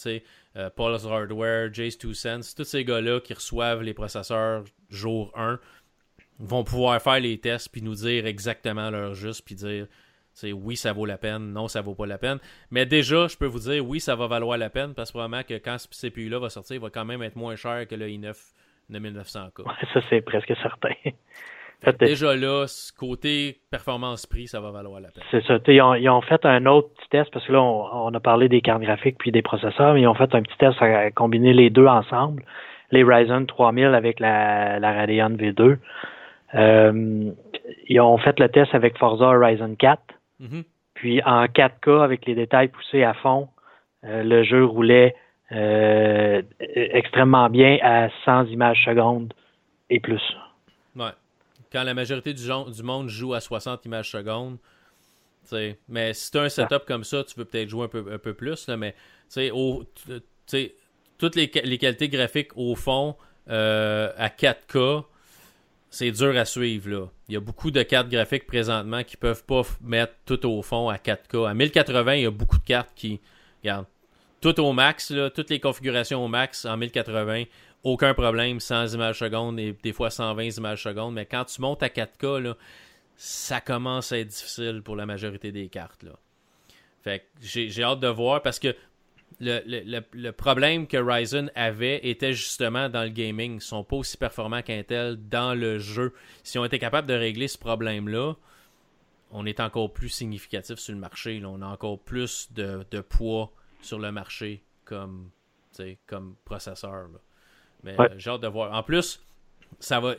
[0.55, 5.59] euh, Paul's Hardware, Jace 2 Cents, tous ces gars-là qui reçoivent les processeurs jour 1
[6.39, 9.87] vont pouvoir faire les tests puis nous dire exactement l'heure juste puis dire
[10.53, 12.39] oui, ça vaut la peine, non, ça vaut pas la peine.
[12.71, 15.43] Mais déjà, je peux vous dire, oui, ça va valoir la peine parce que probablement
[15.43, 18.07] que quand ce CPU-là va sortir, il va quand même être moins cher que le
[18.07, 18.35] i9
[18.91, 19.63] 9900K.
[19.93, 20.93] ça, c'est presque certain.
[21.99, 22.65] Déjà là,
[22.99, 25.23] côté performance-prix, ça va valoir la peine.
[25.31, 25.57] C'est ça.
[25.67, 28.49] Ils ont, ils ont, fait un autre petit test parce que là, on, a parlé
[28.49, 31.53] des cartes graphiques puis des processeurs, mais ils ont fait un petit test à combiner
[31.53, 32.43] les deux ensemble,
[32.91, 35.77] les Ryzen 3000 avec la, la Radeon V2.
[36.53, 37.31] Euh,
[37.87, 40.01] ils ont fait le test avec Forza Horizon 4.
[40.41, 40.63] Mm-hmm.
[40.93, 43.49] Puis en 4K, avec les détails poussés à fond,
[44.03, 45.15] euh, le jeu roulait
[45.51, 49.33] euh, extrêmement bien à 100 images secondes
[49.89, 50.21] et plus.
[50.95, 51.11] Ouais
[51.71, 54.57] quand la majorité du, du monde joue à 60 images secondes.
[55.87, 58.17] mais si tu as un setup comme ça, tu veux peut-être jouer un peu, un
[58.17, 58.95] peu plus, là, mais
[59.51, 59.83] au,
[61.17, 63.15] toutes les, les, qualités graphiques au fond
[63.49, 65.05] euh, à 4K,
[65.91, 66.89] c'est dur à suivre.
[66.89, 67.07] Là.
[67.27, 70.89] Il y a beaucoup de cartes graphiques présentement qui peuvent pas mettre tout au fond
[70.89, 71.49] à 4K.
[71.49, 73.19] À 1080, il y a beaucoup de cartes qui.
[73.61, 73.85] Regarde,
[74.39, 77.43] tout au max, toutes les configurations au max en 1080
[77.83, 81.13] aucun problème, 100 images secondes et des fois 120 images secondes.
[81.13, 82.55] Mais quand tu montes à 4K, là,
[83.15, 86.03] ça commence à être difficile pour la majorité des cartes.
[86.03, 86.11] Là.
[87.03, 88.75] Fait j'ai hâte de voir parce que
[89.41, 93.55] le, le, le, problème que Ryzen avait était justement dans le gaming.
[93.55, 96.13] Ils sont pas aussi performants qu'Intel dans le jeu.
[96.43, 98.35] Si on était capable de régler ce problème-là,
[99.31, 101.39] on est encore plus significatif sur le marché.
[101.39, 101.49] Là.
[101.49, 105.31] On a encore plus de, de poids sur le marché comme,
[106.05, 107.07] comme processeur.
[107.07, 107.19] Là.
[107.83, 108.73] Mais euh, j'ai hâte de voir.
[108.73, 109.23] En plus,
[109.79, 110.15] ça va.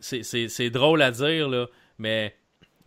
[0.00, 1.66] C'est drôle à dire, là,
[1.98, 2.36] mais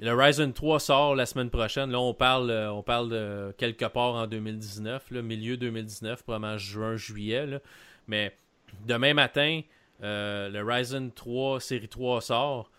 [0.01, 1.91] le Ryzen 3 sort la semaine prochaine.
[1.91, 6.57] Là, on parle, euh, on parle de quelque part en 2019, là, milieu 2019, probablement
[6.57, 7.61] juin, juillet.
[8.07, 8.35] Mais
[8.87, 9.61] demain matin,
[10.01, 12.71] euh, le Ryzen 3 série 3 sort.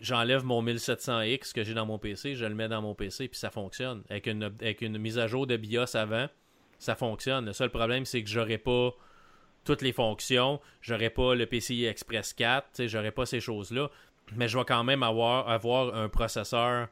[0.00, 3.38] J'enlève mon 1700X que j'ai dans mon PC, je le mets dans mon PC, puis
[3.38, 4.02] ça fonctionne.
[4.10, 6.26] Avec une, avec une mise à jour de BIOS avant,
[6.80, 7.46] ça fonctionne.
[7.46, 8.90] Le seul problème, c'est que j'aurais pas
[9.64, 10.60] toutes les fonctions.
[10.80, 13.90] J'aurais pas le PCI Express 4, j'aurais pas ces choses-là.
[14.36, 16.88] Mais je vais quand même avoir, avoir un processeur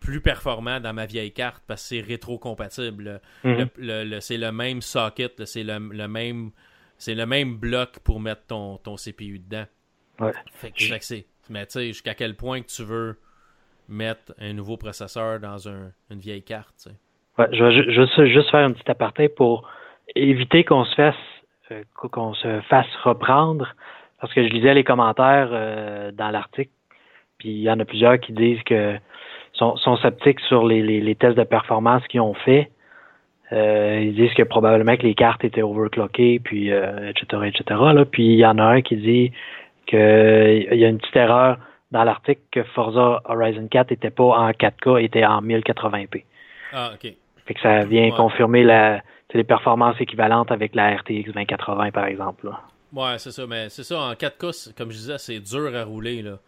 [0.00, 3.20] plus performant dans ma vieille carte parce que c'est rétro-compatible.
[3.44, 4.20] Mhm.
[4.20, 6.50] c'est le même socket, c'est le, même
[6.98, 9.66] c'est le même bloc pour mettre ton, ton CPU dedans.
[10.20, 10.32] Ouais.
[10.52, 10.82] Fait que,
[11.50, 13.18] mais tu sais, jusqu'à quel point que tu veux
[13.88, 16.88] mettre un nouveau processeur dans une vieille carte.
[17.38, 19.68] Ouais, je vais juste, juste faire un petit aparté pour
[20.14, 21.14] éviter qu'on se fasse
[21.72, 23.74] euh, qu'on se fasse reprendre,
[24.20, 26.70] parce que je lisais les commentaires euh, dans l'article,
[27.38, 28.96] puis il y en a plusieurs qui disent que
[29.52, 32.70] sont, sont sceptiques sur les, les, tests de performance qu'ils ont fait.
[33.52, 37.80] Euh, ils disent que probablement que les cartes étaient overclockées, puis etc., etc.
[37.94, 38.04] Là.
[38.04, 39.32] Puis il y en a un qui dit
[39.86, 41.58] qu'il y a une petite erreur
[41.92, 46.24] dans l'article que Forza Horizon 4 était pas en 4K, était en 1080p.
[46.72, 47.12] Ah, ok.
[47.46, 49.00] Fait que ça vient confirmer la,
[49.32, 52.46] les performances équivalentes avec la RTX 2080, par exemple.
[52.46, 52.60] Là.
[52.92, 53.46] Ouais, c'est ça.
[53.46, 56.22] Mais c'est ça, en 4K, comme je disais, c'est dur à rouler.
[56.22, 56.38] Là.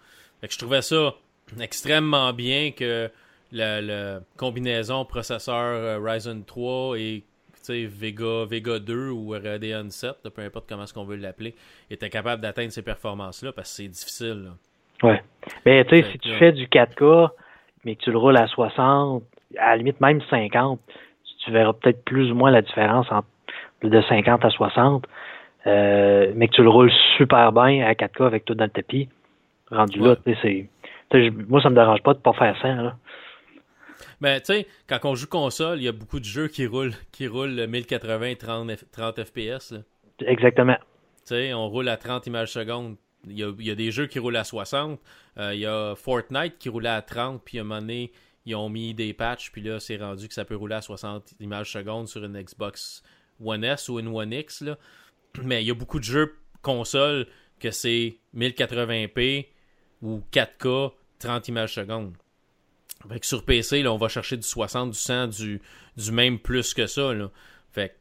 [0.40, 1.14] Fait que je trouvais ça
[1.60, 3.10] extrêmement bien que
[3.52, 7.24] la, combinaison processeur euh, Ryzen 3 et
[7.70, 11.54] Vega, Vega 2 ou Radeon 7, peu importe comment est-ce qu'on veut l'appeler,
[11.90, 14.44] était capable d'atteindre ces performances-là parce que c'est difficile.
[14.44, 15.08] Là.
[15.08, 15.22] Ouais.
[15.66, 17.30] Mais tu sais, si tu fais du 4K,
[17.84, 19.22] mais que tu le roules à 60,
[19.58, 20.80] à la limite même 50,
[21.44, 23.28] tu verras peut-être plus ou moins la différence entre
[23.82, 25.06] de 50 à 60,
[25.66, 29.08] euh, mais que tu le roules super bien à 4K avec tout dans le tapis,
[29.70, 30.68] rendu là, c'est.
[31.48, 32.68] Moi, ça me dérange pas de pas faire ça.
[32.68, 32.96] Là.
[34.20, 36.94] Mais tu sais, quand on joue console, il y a beaucoup de jeux qui roulent,
[37.12, 39.74] qui roulent 1080 30, 30 FPS.
[40.20, 40.76] Exactement.
[41.26, 42.96] Tu sais, on roule à 30 images secondes.
[43.26, 44.98] Il y, a, des jeux qui roulent à 60.
[45.38, 48.12] Euh, il y a Fortnite qui roulait à 30, puis à un moment donné,
[48.46, 51.34] ils ont mis des patchs, puis là, c'est rendu que ça peut rouler à 60
[51.40, 53.02] images secondes sur une Xbox
[53.44, 54.62] One S ou une One X.
[54.62, 54.78] Là.
[55.44, 57.26] Mais il y a beaucoup de jeux console
[57.60, 59.46] que c'est 1080p
[60.02, 62.14] ou 4K 30 images secondes.
[63.08, 65.60] Fait que sur PC, là, on va chercher du 60, du 100, du,
[65.96, 67.14] du même plus que ça.
[67.14, 67.30] Là.
[67.72, 67.96] Fait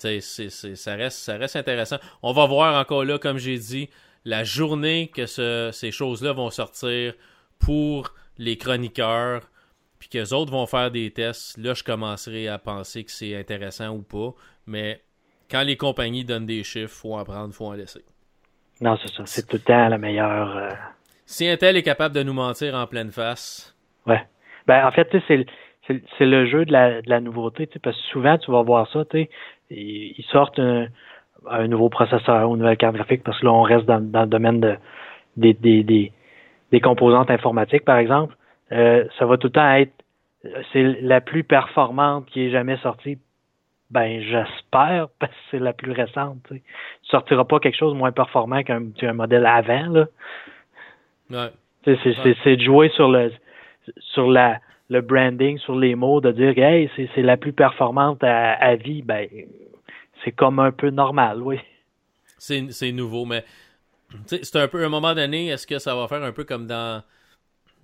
[0.00, 1.98] que, ça, reste, ça reste intéressant.
[2.22, 3.88] On va voir encore là, comme j'ai dit,
[4.24, 7.14] la journée que ces choses-là vont sortir
[7.58, 9.42] pour les chroniqueurs,
[9.98, 11.58] puis qu'eux autres vont faire des tests.
[11.58, 14.32] Là, je commencerai à penser que c'est intéressant ou pas.
[14.66, 15.02] Mais
[15.50, 18.04] quand les compagnies donnent des chiffres, faut en prendre, faut en laisser.
[18.80, 19.24] Non, c'est ça.
[19.26, 20.56] C'est tout le temps la meilleure.
[20.56, 20.70] Euh,
[21.28, 23.76] si Intel est capable de nous mentir en pleine face.
[24.06, 24.22] Ouais.
[24.66, 25.46] Ben, en fait, c'est
[26.18, 29.04] c'est le jeu de la, de la nouveauté, parce que souvent tu vas voir ça,
[29.06, 29.28] tu
[29.70, 30.88] ils sortent un,
[31.66, 34.60] nouveau processeur ou une nouvelle carte graphique, parce que là, on reste dans, le domaine
[34.60, 34.76] de,
[35.36, 36.12] des, des, des,
[36.72, 38.34] des composantes informatiques, par exemple.
[38.72, 39.92] Euh, ça va tout le temps être
[40.72, 43.18] c'est la plus performante qui est jamais sortie
[43.90, 46.38] ben, j'espère, parce que c'est la plus récente.
[46.48, 46.58] Tu ne
[47.04, 49.86] sortiras pas quelque chose de moins performant qu'un un modèle avant.
[49.86, 50.06] Là.
[51.30, 51.50] Ouais.
[51.84, 53.32] C'est de jouer sur le
[53.98, 54.60] sur la
[54.90, 59.28] le branding, sur les mots, de dire hey, c'est la plus performante à, vie, ben
[60.24, 61.58] c'est comme un peu normal, oui.
[62.38, 63.44] C'est nouveau, mais
[64.26, 66.66] c'est un peu à un moment donné, est-ce que ça va faire un peu comme
[66.66, 67.02] dans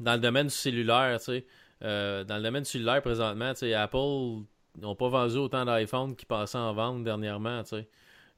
[0.00, 1.46] dans le domaine cellulaire, tu sais?
[1.82, 4.42] Euh, dans le domaine cellulaire présentement, tu sais, Apple
[4.80, 7.88] n'ont pas vendu autant d'iPhone qui passaient en vente dernièrement, tu sais?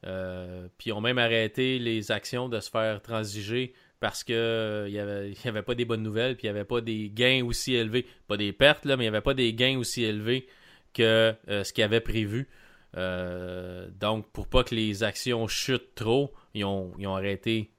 [0.07, 4.93] Euh, puis ils ont même arrêté les actions de se faire transiger parce que il
[4.93, 7.45] n'y avait, y avait pas des bonnes nouvelles, puis il n'y avait pas des gains
[7.45, 8.07] aussi élevés.
[8.29, 10.47] Pas des pertes, mais il n'y avait pas des gains aussi élevés
[10.95, 12.49] que euh, ce qu'ils avaient prévu.
[12.97, 17.71] Euh, donc, pour pas que les actions chutent trop, ils ont, ils ont arrêté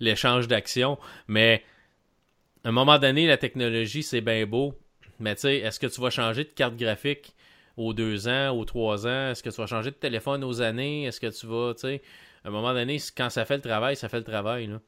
[0.00, 0.98] l'échange d'actions.
[1.28, 1.62] Mais
[2.64, 4.74] à un moment donné, la technologie, c'est bien beau,
[5.18, 7.34] mais tu sais, est-ce que tu vas changer de carte graphique
[7.76, 9.30] aux deux ans, aux trois ans?
[9.30, 11.04] Est-ce que tu vas changer de téléphone aux années?
[11.04, 12.00] Est-ce que tu vas, tu
[12.44, 14.66] à un moment donné, quand ça fait le travail, ça fait le travail.
[14.66, 14.80] Là.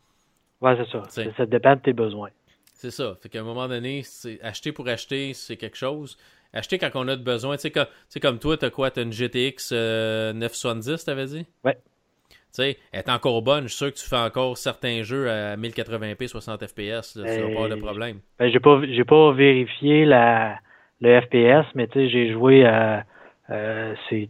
[0.61, 1.33] Ouais, c'est ça.
[1.37, 2.31] ça dépend de tes besoins.
[2.75, 3.15] C'est ça.
[3.23, 4.03] Fait qu'à un moment donné,
[4.43, 6.19] acheter pour acheter, c'est quelque chose.
[6.53, 7.57] Acheter quand on a de besoin.
[7.57, 7.87] Tu sais, comme,
[8.21, 8.91] comme toi, t'as quoi?
[8.91, 11.47] T'as une GTX 970, t'avais dit?
[11.65, 11.75] Ouais.
[11.75, 13.65] Tu sais, elle est encore bonne.
[13.65, 17.13] Je suis sûr que tu fais encore certains jeux à 1080p, 60 fps.
[17.15, 18.21] tu vas pas de problème.
[18.39, 20.59] Ben, j'ai pas, j'ai pas vérifié la,
[21.01, 23.05] le FPS, mais tu sais, j'ai joué à,
[23.51, 24.29] euh, c'est,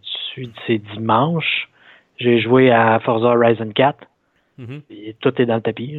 [0.67, 1.69] c'est dimanche.
[2.19, 4.07] J'ai joué à Forza Horizon 4.
[4.59, 4.83] Mm-hmm.
[4.89, 5.99] et tout est dans le tapis.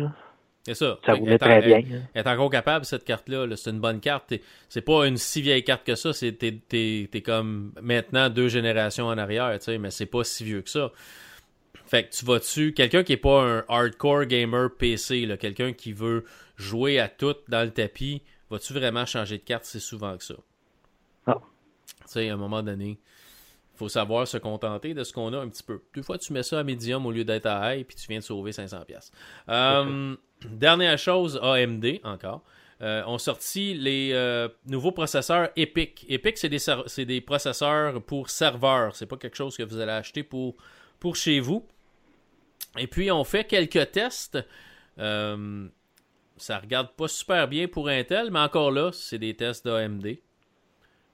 [0.64, 0.98] C'est ça.
[1.06, 1.82] Ça voulait très bien.
[2.14, 3.48] Elle, est encore capable, cette carte-là.
[3.56, 4.34] c'est une bonne carte.
[4.68, 6.12] C'est pas une si vieille carte que ça.
[6.12, 10.92] T'es es, comme maintenant deux générations en arrière, mais c'est pas si vieux que ça.
[11.86, 12.74] Fait que tu vas-tu.
[12.74, 16.26] Quelqu'un qui est pas un hardcore gamer PC, quelqu'un qui veut
[16.58, 20.36] jouer à tout dans le tapis, vas-tu vraiment changer de carte si souvent que ça?
[21.28, 21.38] Ah.
[22.02, 23.00] Tu sais, à un moment donné,
[23.78, 25.82] faut savoir se contenter de ce qu'on a un petit peu.
[25.94, 28.20] Deux fois, tu mets ça à médium au lieu d'être à high, puis tu viens
[28.20, 28.86] de sauver 500$.
[28.86, 29.12] pièces.
[29.50, 30.16] Euh,
[30.50, 32.44] dernière chose, AMD encore.
[32.82, 36.06] Euh, ont sorti les euh, nouveaux processeurs EPIC.
[36.10, 38.96] EPIC, c'est des, des, processeurs pour serveurs.
[38.96, 40.56] C'est pas quelque chose que vous allez acheter pour,
[41.00, 41.66] pour chez vous.
[42.78, 44.38] Et puis, on fait quelques tests.
[44.98, 50.18] ça regarde pas super bien pour Intel, mais encore là, c'est des tests d'AMD.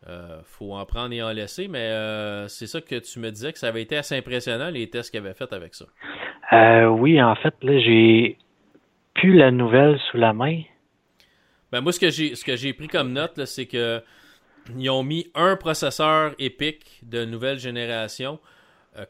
[0.09, 3.53] Euh, faut en prendre et en laisser, mais euh, c'est ça que tu me disais
[3.53, 5.85] que ça avait été assez impressionnant les tests qu'ils avaient fait avec ça.
[6.51, 8.37] Euh, oui, en fait, là, j'ai
[9.13, 10.61] plus la nouvelle sous la main.
[11.71, 14.01] Ben moi, ce que j'ai ce que j'ai pris comme note, c'est que
[14.77, 18.39] ils ont mis un processeur EPIC de nouvelle génération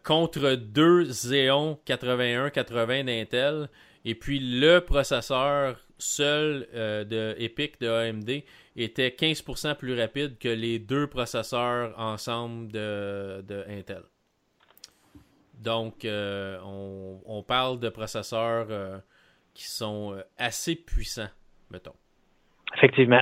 [0.03, 3.67] contre deux Xeon 8180 d'Intel,
[4.05, 8.43] et puis le processeur seul de EPIC de AMD
[8.75, 14.03] était 15% plus rapide que les deux processeurs ensemble de, Intel.
[15.55, 18.97] Donc, euh, on, parle de processeurs euh,
[19.53, 21.29] qui sont euh, assez puissants,
[21.69, 21.95] mettons.
[22.75, 23.21] Effectivement.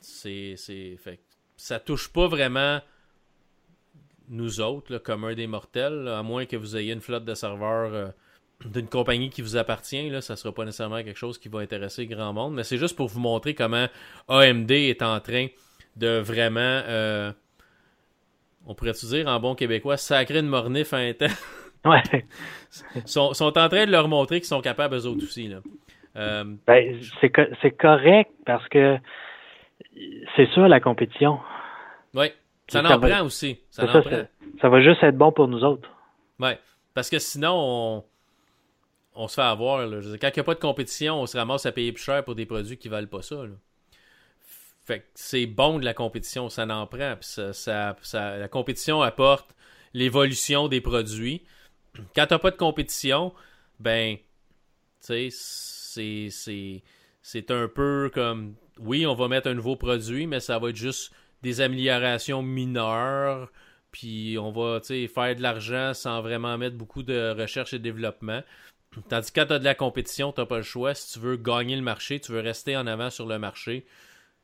[0.00, 0.56] C'est,
[0.98, 1.20] fait,
[1.56, 2.80] ça touche pas vraiment
[4.28, 8.12] nous autres, comme un des mortels, à moins que vous ayez une flotte de serveurs
[8.68, 12.06] d'une compagnie qui vous appartient, là, ça sera pas nécessairement quelque chose qui va intéresser
[12.06, 13.86] grand monde, mais c'est juste pour vous montrer comment
[14.28, 15.46] AMD est en train
[15.96, 17.32] de vraiment, euh,
[18.66, 21.26] on pourrait-tu dire en bon québécois, sacrer une mornif à un temps?
[21.84, 22.02] ouais.
[23.04, 25.48] sont, sont en train de leur montrer qu'ils sont capables eux autres aussi.
[25.48, 25.58] Là.
[26.16, 28.98] Euh, ben, c'est, correct parce que
[30.36, 31.38] c'est ça la compétition.
[32.14, 32.26] Oui,
[32.68, 33.60] ça en prend aussi.
[33.70, 33.86] Ça,
[34.60, 35.88] ça, va juste être bon pour nous autres.
[36.38, 36.50] Oui,
[36.94, 38.04] parce que sinon, on,
[39.14, 39.80] on se fait avoir.
[39.88, 42.34] Quand il n'y a pas de compétition, on se ramasse à payer plus cher pour
[42.34, 43.44] des produits qui valent pas ça.
[44.84, 47.16] Fait c'est bon de la compétition, ça n'en prend.
[47.20, 49.54] ça, la compétition apporte
[49.94, 51.42] l'évolution des produits.
[52.16, 53.32] Quand tu n'as pas de compétition,
[53.78, 54.16] ben,
[55.06, 56.82] tu sais, c'est,
[57.22, 60.76] c'est un peu comme oui, on va mettre un nouveau produit, mais ça va être
[60.76, 63.50] juste des améliorations mineures.
[63.90, 68.42] Puis on va faire de l'argent sans vraiment mettre beaucoup de recherche et développement.
[69.08, 70.94] Tandis que quand tu as de la compétition, tu n'as pas le choix.
[70.94, 73.86] Si tu veux gagner le marché, tu veux rester en avant sur le marché,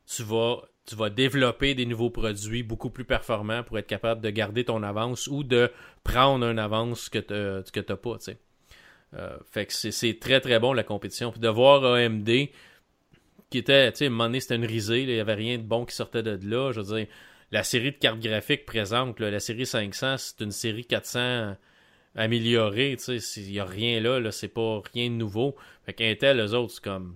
[0.07, 4.29] tu vas, tu vas développer des nouveaux produits beaucoup plus performants pour être capable de
[4.29, 5.71] garder ton avance ou de
[6.03, 8.17] prendre une avance que tu n'as pas.
[9.15, 11.31] Euh, fait que c'est très très bon la compétition.
[11.31, 12.29] Puis de voir AMD
[13.49, 15.63] qui était, tu sais, un moment donné, c'était une risée, il n'y avait rien de
[15.63, 16.71] bon qui sortait de là.
[16.71, 17.07] Je veux dire,
[17.51, 21.55] la série de cartes graphiques présente, la série 500, c'est une série 400
[22.19, 25.55] améliorée, tu sais, il n'y a rien là, c'est pas rien de nouveau.
[25.85, 27.15] Fait qu'Intel, eux autres, c'est comme,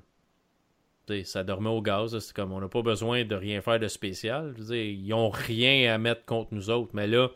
[1.25, 4.55] ça dormait au gaz, c'est comme, on n'a pas besoin de rien faire de spécial.
[4.69, 7.29] Ils n'ont rien à mettre contre nous autres, mais là,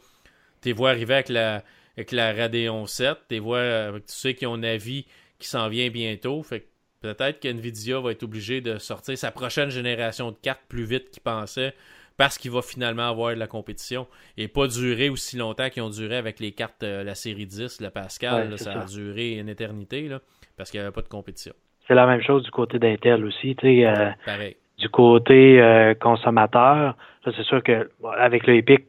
[0.62, 1.64] tu vois arriver avec la,
[1.98, 5.06] avec la Radeon 7, tu vois, tu sais qu'ils ont un avis
[5.38, 6.68] qui s'en vient bientôt, fait que
[7.02, 11.22] peut-être qu'NVIDIA va être obligé de sortir sa prochaine génération de cartes plus vite qu'il
[11.22, 11.74] pensait
[12.18, 14.08] parce qu'il va finalement avoir de la compétition
[14.38, 17.80] et pas durer aussi longtemps qu'ils ont duré avec les cartes euh, la série 10,
[17.82, 18.58] le Pascal.
[18.58, 20.20] ça, a duré une éternité là,
[20.58, 21.54] parce qu'il n'y avait pas de compétition.
[21.88, 23.56] C'est la même chose du côté d'Intel aussi.
[23.64, 24.58] Euh, Pareil.
[24.80, 28.86] Du côté euh, consommateur, c'est sûr que avec le Epic,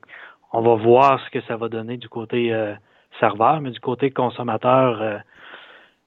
[0.53, 2.55] on va voir ce que ça va donner du côté
[3.21, 5.21] serveur, mais du côté consommateur,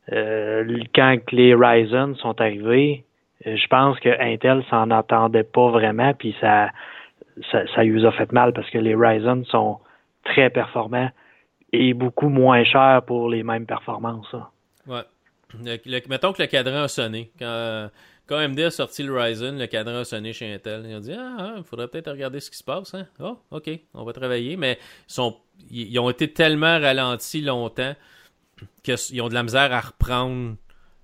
[0.08, 3.04] quand les Ryzen sont arrivés,
[3.46, 6.70] je pense que Intel s'en attendait pas vraiment, puis ça
[7.52, 9.80] ça, ça a fait mal parce que les Ryzen sont
[10.24, 11.10] très performants
[11.74, 14.36] et beaucoup moins chers pour les mêmes performances.
[14.88, 15.04] Ouais.
[16.10, 17.32] mettons que le cadran a sonné.
[17.40, 17.90] Quand,
[18.28, 20.86] quand AMD a sorti le Ryzen, le cadran a sonné chez Intel.
[20.88, 22.94] Ils ont dit Ah, il ah, faudrait peut-être regarder ce qui se passe.
[22.94, 23.08] Hein?
[23.20, 24.58] Oh, OK, on va travailler.
[24.58, 24.78] Mais
[25.70, 27.96] ils, ont été tellement ralentis longtemps
[28.84, 30.56] qu'ils ont de la misère à reprendre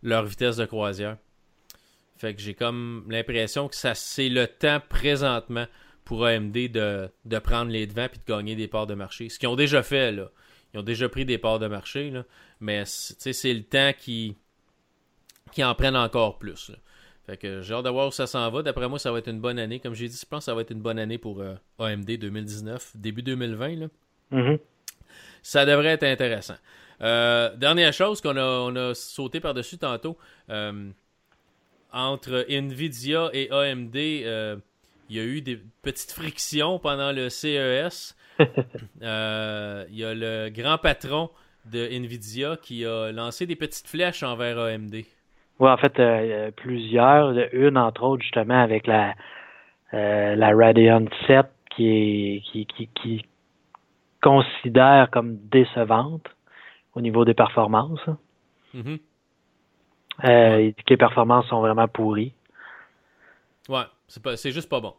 [0.04, 1.18] leur vitesse de croisière.
[2.18, 5.66] Fait que j'ai comme l'impression que c'est le temps présentement
[6.08, 9.28] pour AMD de, de, prendre les devants et de gagner des parts de marché.
[9.28, 10.30] Ce qu'ils ont déjà fait, là.
[10.74, 12.24] Ils ont déjà pris des parts de marché, là.
[12.62, 14.38] mais c'est le temps qui,
[15.52, 16.72] qui en prennent encore plus.
[17.26, 18.62] Fait que j'ai hâte de voir où ça s'en va.
[18.62, 19.82] D'après moi, ça va être une bonne année.
[19.82, 22.06] Comme j'ai dit, je pense que ça va être une bonne année pour euh, AMD
[22.06, 23.76] 2019, début 2020.
[23.76, 23.88] Là.
[24.32, 24.60] Mm-hmm.
[25.42, 26.56] Ça devrait être intéressant.
[27.02, 30.18] Euh, dernière chose qu'on a, on a sauté par-dessus tantôt.
[30.50, 30.90] Euh,
[31.92, 33.98] entre Nvidia et AMD,
[35.10, 38.16] il y a eu des petites frictions pendant le CES.
[39.02, 41.32] Euh, il y a le grand patron
[41.66, 44.94] de Nvidia qui a lancé des petites flèches envers AMD.
[44.94, 47.36] Oui, en fait, euh, plusieurs.
[47.52, 49.16] Une, entre autres, justement, avec la,
[49.96, 53.26] euh, la Radeon 7 qui, est, qui, qui, qui
[54.22, 56.28] considère comme décevante
[56.94, 58.08] au niveau des performances.
[58.74, 58.98] Mm
[60.24, 62.34] les performances sont vraiment pourries.
[63.70, 64.94] Ouais, c'est juste pas bon.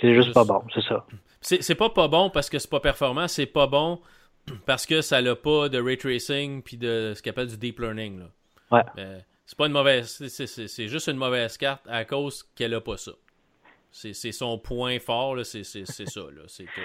[0.00, 1.06] C'est juste, pas bon, c'est ça.
[1.40, 4.00] C'est pas pas bon parce que c'est pas performant, c'est pas bon
[4.66, 7.78] parce que ça n'a pas de ray tracing puis de ce qu'on appelle du deep
[7.78, 8.20] learning.
[8.20, 8.26] Là.
[8.70, 9.04] Ouais.
[9.46, 10.26] c'est pas une mauvaise.
[10.26, 13.12] C'est juste une mauvaise carte à cause qu'elle a pas ça.
[13.90, 16.20] C'est son point fort, c'est ça.
[16.20, 16.42] Là.
[16.46, 16.80] Que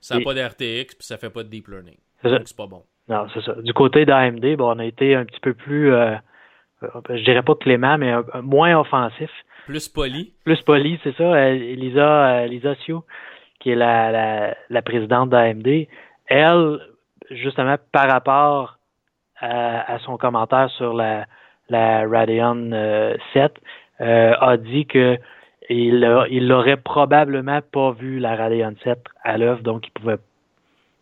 [0.00, 1.98] ça n'a pas d'RTX puis ça fait pas de deep learning.
[2.22, 2.84] C'est pas bon.
[3.08, 3.54] Non, c'est ça.
[3.54, 6.14] Du côté d'AMD, bon, on a été un petit peu plus, euh,
[6.80, 8.12] je dirais pas clément, mais
[8.42, 9.30] moins offensif.
[9.66, 10.32] Plus poli.
[10.44, 11.24] Plus poli, c'est ça.
[11.24, 13.04] Euh, Lisa, euh, Lisa Sioux,
[13.58, 15.86] qui est la, la, la présidente d'AMD,
[16.26, 16.80] elle,
[17.30, 18.78] justement, par rapport
[19.40, 21.26] à, son commentaire sur la,
[21.70, 23.52] la Radeon 7,
[24.00, 25.16] euh, a dit que
[25.70, 30.18] il, il l'aurait probablement pas vu la Radeon 7 à l'œuvre, donc il pouvait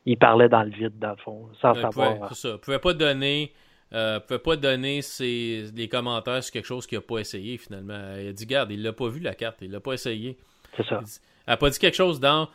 [0.08, 2.14] il parlait dans le vide, dans le fond, sans savoir.
[2.14, 2.48] Pouvait, ça.
[2.54, 3.52] Il pouvait pas donner
[3.94, 8.16] euh, pouvait pas donner ses, des commentaires sur quelque chose qu'il a pas essayé finalement.
[8.18, 10.36] Il a dit, garde, il l'a pas vu la carte, il l'a pas essayé.
[10.76, 11.00] C'est ça.
[11.46, 12.48] Elle a pas dit quelque chose dans,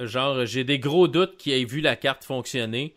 [0.00, 2.94] genre, j'ai des gros doutes qu'il ait vu la carte fonctionner,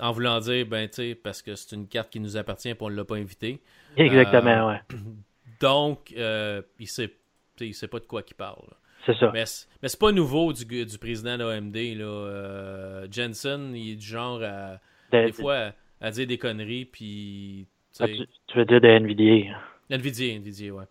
[0.00, 2.76] en voulant dire, ben, tu sais, parce que c'est une carte qui nous appartient et
[2.80, 3.60] on l'a pas invité.
[3.96, 4.80] Exactement, euh, ouais.
[5.60, 7.14] Donc, euh, il sait,
[7.60, 8.66] il sait pas de quoi il parle.
[9.06, 9.30] C'est ça.
[9.32, 9.44] Mais,
[9.80, 11.76] mais c'est pas nouveau du, du président de l'AMD.
[11.76, 13.06] Là.
[13.10, 14.80] Jensen, il est du genre à.
[15.12, 15.72] des fois
[16.02, 17.66] à dire des conneries, puis...
[18.00, 19.56] Ah, tu, veux dire de NVIDIA.
[19.90, 20.84] NVIDIA, NVIDIA, ouais.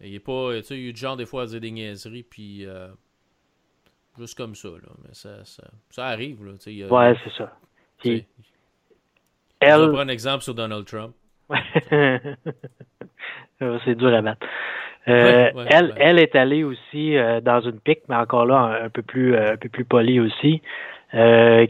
[0.00, 0.52] Il est pas...
[0.58, 2.64] Tu sais, il y a du genre des fois à dire des niaiseries, puis...
[2.64, 2.88] Euh,
[4.18, 4.88] juste comme ça, là.
[5.02, 6.52] Mais ça, ça, ça arrive, là.
[6.52, 7.52] Ouais, c'est ça.
[8.04, 8.24] Elle...
[9.60, 11.14] Je vais prendre un exemple sur Donald Trump.
[13.58, 14.46] c'est dur à battre.
[15.08, 19.02] Euh, elle, elle est allée aussi euh, dans une pique, mais encore là un, peu
[19.02, 20.62] plus un peu plus polie aussi.
[21.14, 21.66] Euh,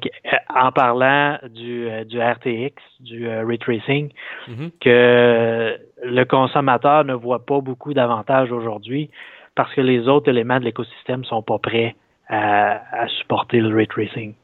[0.55, 4.11] en parlant du, euh, du RTX, du euh, ray tracing,
[4.49, 4.70] mm-hmm.
[4.80, 9.11] que le consommateur ne voit pas beaucoup d'avantages aujourd'hui
[9.55, 11.97] parce que les autres éléments de l'écosystème sont pas prêts
[12.28, 14.34] à, supporter le ray tracing.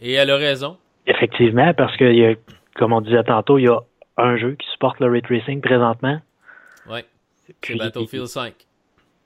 [0.00, 0.78] Et elle a raison.
[1.06, 2.36] Effectivement, parce que,
[2.76, 3.80] comme on disait tantôt, il y a
[4.16, 6.18] un jeu qui supporte le ray tracing présentement.
[6.88, 7.00] Oui.
[7.62, 8.54] C'est Battlefield 5.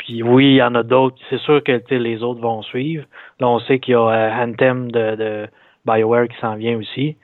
[0.04, 1.16] Puis oui, il y en a d'autres.
[1.30, 3.06] C'est sûr que les autres vont suivre.
[3.40, 5.48] Là, on sait qu'il y a euh, Anthem de,
[5.86, 7.16] BioWare qui s'en vient aussi.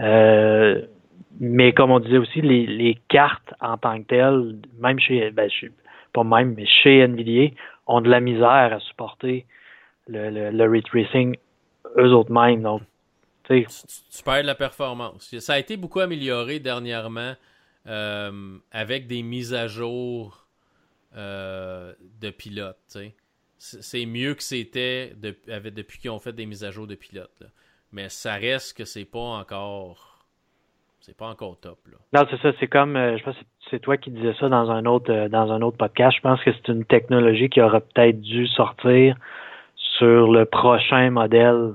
[0.00, 0.82] Euh,
[1.38, 5.48] mais comme on disait aussi, les, cartes en tant que telles, même chez, ben,
[6.12, 7.50] pas même, mais chez NVIDIA,
[7.86, 9.46] ont de la misère à supporter
[10.08, 11.36] le, le, le ray tracing
[11.96, 12.62] eux autres mêmes.
[12.62, 12.82] Donc,
[13.44, 15.34] tu, tu perds de la performance.
[15.38, 17.34] Ça a été beaucoup amélioré dernièrement
[17.86, 20.39] euh, avec des mises à jour
[21.16, 22.78] euh, de pilotes.
[23.58, 27.42] C'est mieux que c'était depuis qu'ils ont fait des mises à jour de pilotes.
[27.92, 30.24] Mais ça reste que c'est pas encore.
[31.00, 31.78] C'est pas encore top.
[32.12, 32.52] Non, c'est ça.
[32.60, 32.96] C'est comme.
[32.96, 35.76] Euh, je pense que c'est toi qui disais ça dans un autre dans un autre
[35.76, 36.16] podcast.
[36.16, 39.16] Je pense que c'est une technologie qui aurait peut-être dû sortir
[39.98, 41.72] sur le prochain modèle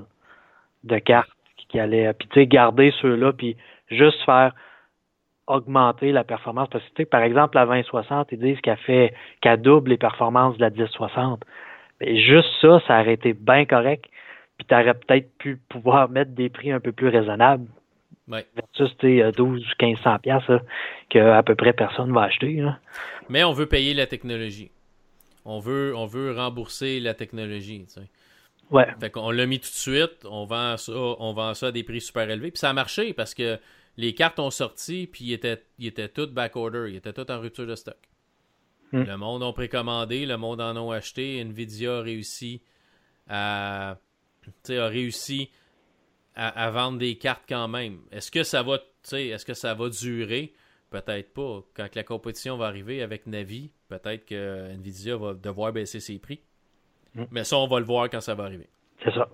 [0.84, 1.30] de carte
[1.68, 2.12] qui allait.
[2.14, 3.56] Puis tu sais, garder ceux-là, puis
[3.90, 4.54] juste faire
[5.46, 6.68] augmenter la performance.
[6.70, 10.62] Parce que, par exemple, la 2060, ils disent qu'elle fait qu'elle double les performances de
[10.62, 11.44] la 1060.
[12.00, 14.04] Mais juste ça, ça aurait été bien correct.
[14.58, 17.66] Puis tu aurais peut-être pu pouvoir mettre des prix un peu plus raisonnables.
[18.28, 18.44] Ouais.
[18.56, 19.46] Versus 12 ou
[19.80, 20.42] 1500 pièces
[21.10, 22.64] que à peu près personne va acheter.
[23.28, 24.70] Mais on veut payer la technologie.
[25.44, 27.86] On veut, on veut rembourser la technologie.
[28.70, 28.88] Ouais.
[28.98, 31.84] Fait qu'on l'a mis tout de suite, on vend ça, on vend ça à des
[31.84, 32.50] prix super élevés.
[32.50, 33.60] Puis ça a marché parce que
[33.96, 37.40] les cartes ont sorti, puis ils étaient, ils étaient toutes back-order, ils étaient toutes en
[37.40, 37.96] rupture de stock.
[38.92, 39.02] Hmm.
[39.02, 41.40] Le monde a précommandé, le monde en a acheté.
[41.44, 42.60] Nvidia a réussi
[43.28, 43.96] à,
[44.68, 45.50] a réussi
[46.34, 48.00] à, vendre des cartes quand même.
[48.12, 48.78] Est-ce que ça va,
[49.12, 50.52] est-ce que ça va durer?
[50.90, 51.64] Peut-être pas.
[51.74, 56.40] Quand la compétition va arriver avec Navi, peut-être que Nvidia va devoir baisser ses prix.
[57.14, 57.24] Hmm.
[57.30, 58.68] Mais ça, on va le voir quand ça va arriver.
[59.02, 59.28] C'est ça.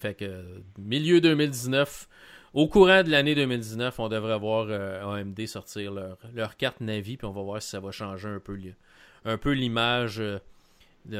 [0.00, 2.08] Fait que milieu 2019,
[2.54, 7.26] au courant de l'année 2019, on devrait voir euh, AMD sortir leur, carte Navi, puis
[7.26, 10.38] on va voir si ça va changer un peu, l'image euh,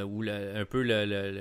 [0.02, 0.82] ou un peu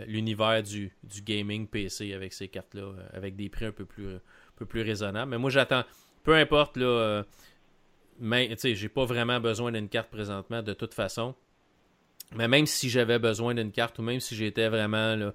[0.07, 0.91] l'univers du,
[1.25, 5.31] gaming PC avec ces cartes-là, euh, avec des prix un peu plus, raisonnables.
[5.31, 5.83] Mais moi, j'attends,
[6.23, 7.23] peu importe, là,
[8.19, 11.35] mais j'ai pas vraiment besoin d'une carte présentement de toute façon.
[12.35, 15.33] Mais même si j'avais besoin d'une carte ou même si j'étais vraiment là,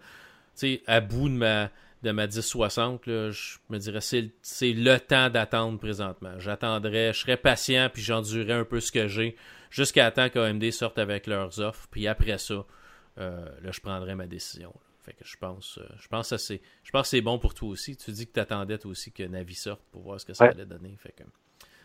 [0.87, 1.71] à bout de ma
[2.03, 6.39] de ma 1060, je me dirais c'est c'est le temps d'attendre présentement.
[6.39, 9.37] J'attendrais, je serais patient, puis j'endurerais un peu ce que j'ai
[9.71, 11.87] jusqu'à temps qu'AMD sorte avec leurs offres.
[11.91, 12.65] Puis après ça,
[13.19, 14.73] euh, là, je prendrais ma décision.
[15.05, 17.69] Fait que je pense, euh, je pense que c'est, je pense c'est bon pour toi
[17.69, 17.97] aussi.
[17.97, 20.47] Tu dis que tu attendais toi aussi que Navi sorte pour voir ce que ça
[20.47, 20.97] allait donner.
[20.99, 21.23] Fait que,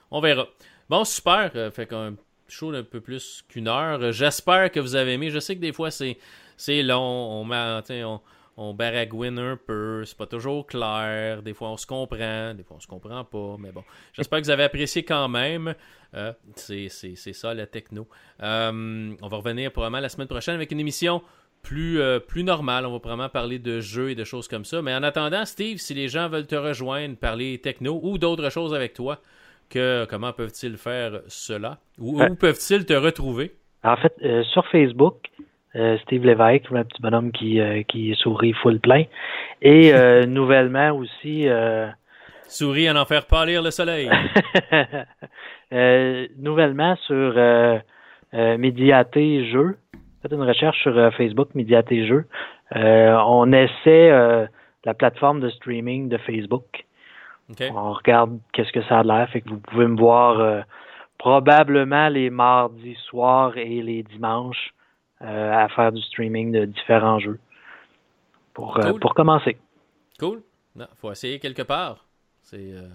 [0.09, 0.47] on verra.
[0.89, 1.51] Bon, super.
[1.55, 2.15] Euh, fait qu'un
[2.47, 4.11] show un peu plus qu'une heure.
[4.11, 5.29] J'espère que vous avez aimé.
[5.29, 6.17] Je sais que des fois c'est,
[6.57, 6.99] c'est long.
[6.99, 8.21] On met, on,
[8.61, 12.77] on baragouine un peu, c'est pas toujours clair, des fois on se comprend, des fois
[12.77, 13.83] on se comprend pas, mais bon.
[14.13, 15.73] J'espère que vous avez apprécié quand même.
[16.13, 18.07] Euh, c'est ça la techno.
[18.41, 21.23] Euh, on va revenir probablement la semaine prochaine avec une émission
[21.63, 22.85] plus, euh, plus normale.
[22.85, 24.81] On va probablement parler de jeux et de choses comme ça.
[24.81, 28.73] Mais en attendant, Steve, si les gens veulent te rejoindre, parler techno ou d'autres choses
[28.73, 29.19] avec toi,
[29.69, 31.79] que, comment peuvent-ils faire cela?
[31.97, 33.55] Ou où peuvent-ils te retrouver?
[33.83, 34.13] En fait,
[34.51, 35.31] sur Facebook,
[35.75, 39.03] euh, Steve Lévesque, un petit bonhomme qui, euh, qui sourit full plein.
[39.61, 41.47] Et euh, nouvellement aussi.
[42.47, 44.09] Souris à n'en faire pâlir le soleil.
[46.37, 47.33] nouvellement sur
[48.33, 49.77] Médiaté Jeux.
[50.21, 52.25] Faites une recherche sur Facebook Médiaté Jeux.
[52.75, 54.09] on essaie
[54.83, 56.85] la plateforme de streaming de Facebook.
[57.73, 59.29] On regarde qu'est-ce que ça a l'air.
[59.29, 60.65] Fait que vous pouvez me voir
[61.17, 64.80] probablement les mardis soirs et les dimanches euh,
[65.21, 67.39] à faire du streaming de différents jeux
[68.53, 69.57] pour, euh, pour commencer.
[70.19, 70.43] Cool.
[70.75, 72.07] Il faut essayer quelque part.
[72.41, 72.87] C'est euh,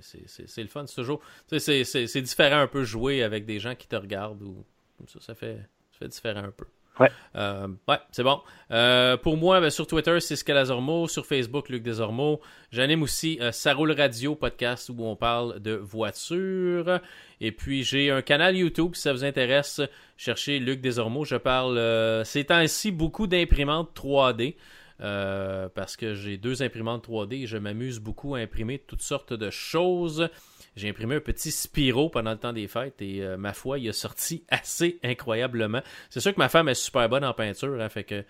[0.00, 0.86] c'est le fun.
[0.86, 1.20] C'est toujours.
[1.46, 4.64] C'est différent un peu jouer avec des gens qui te regardent ou
[5.06, 5.56] ça, ça fait,
[5.92, 6.66] ça fait différent un peu.
[7.00, 7.10] Ouais.
[7.34, 8.40] Euh, ouais, c'est bon.
[8.70, 11.08] Euh, pour moi, ben, sur Twitter, c'est Scalazormo.
[11.08, 12.40] Sur Facebook, Luc Desormeaux.
[12.70, 13.50] J'anime aussi euh,
[13.96, 17.00] radio podcast où on parle de voitures.
[17.40, 19.80] Et puis, j'ai un canal YouTube si ça vous intéresse.
[20.16, 21.24] Cherchez Luc Desormeaux.
[21.24, 24.54] Je parle euh, ces temps-ci beaucoup d'imprimantes 3D.
[25.00, 29.32] Euh, parce que j'ai deux imprimantes 3D et je m'amuse beaucoup à imprimer toutes sortes
[29.32, 30.28] de choses.
[30.76, 33.88] J'ai imprimé un petit Spiro pendant le temps des fêtes et euh, ma foi, il
[33.88, 35.82] a sorti assez incroyablement.
[36.10, 38.24] C'est sûr que ma femme est super bonne en peinture, hein, fait que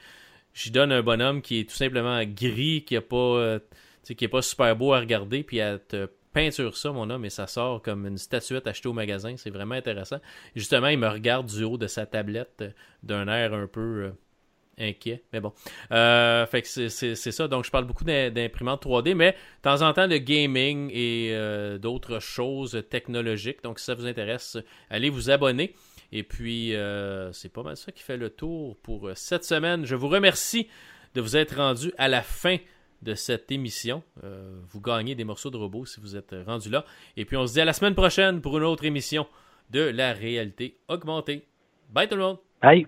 [0.53, 3.59] j'y donne un bonhomme qui est tout simplement gris, qui est pas, euh,
[4.05, 7.31] qui est pas super beau à regarder, puis elle te, peinture ça, mon homme, et
[7.31, 9.35] ça sort comme une statuette achetée au magasin.
[9.39, 10.19] C'est vraiment intéressant.
[10.55, 12.71] justement, il me regarde du haut de sa tablette euh,
[13.03, 14.13] d'un air un peu
[14.79, 15.23] inquiet.
[15.33, 15.53] Mais bon.
[15.91, 17.49] que c'est ça.
[17.49, 21.37] Donc, je parle beaucoup d'imprimantes 3D, mais de temps en temps de gaming et
[21.81, 23.63] d'autres choses technologiques.
[23.63, 24.59] Donc, si ça vous intéresse,
[24.91, 25.75] allez vous abonner.
[26.13, 26.75] Et puis,
[27.33, 29.85] c'est pas mal ça qui fait le tour pour cette semaine.
[29.85, 30.69] Je vous remercie
[31.15, 32.57] de vous être rendu à la fin
[33.05, 34.03] de cette émission.
[34.25, 36.85] Euh, vous gagnez des morceaux de robots si vous êtes rendu là.
[37.17, 39.27] Et puis on se dit à la semaine prochaine pour une autre émission
[39.71, 41.47] de la réalité augmentée.
[41.91, 42.39] Bye tout le monde.
[42.61, 42.87] Bye.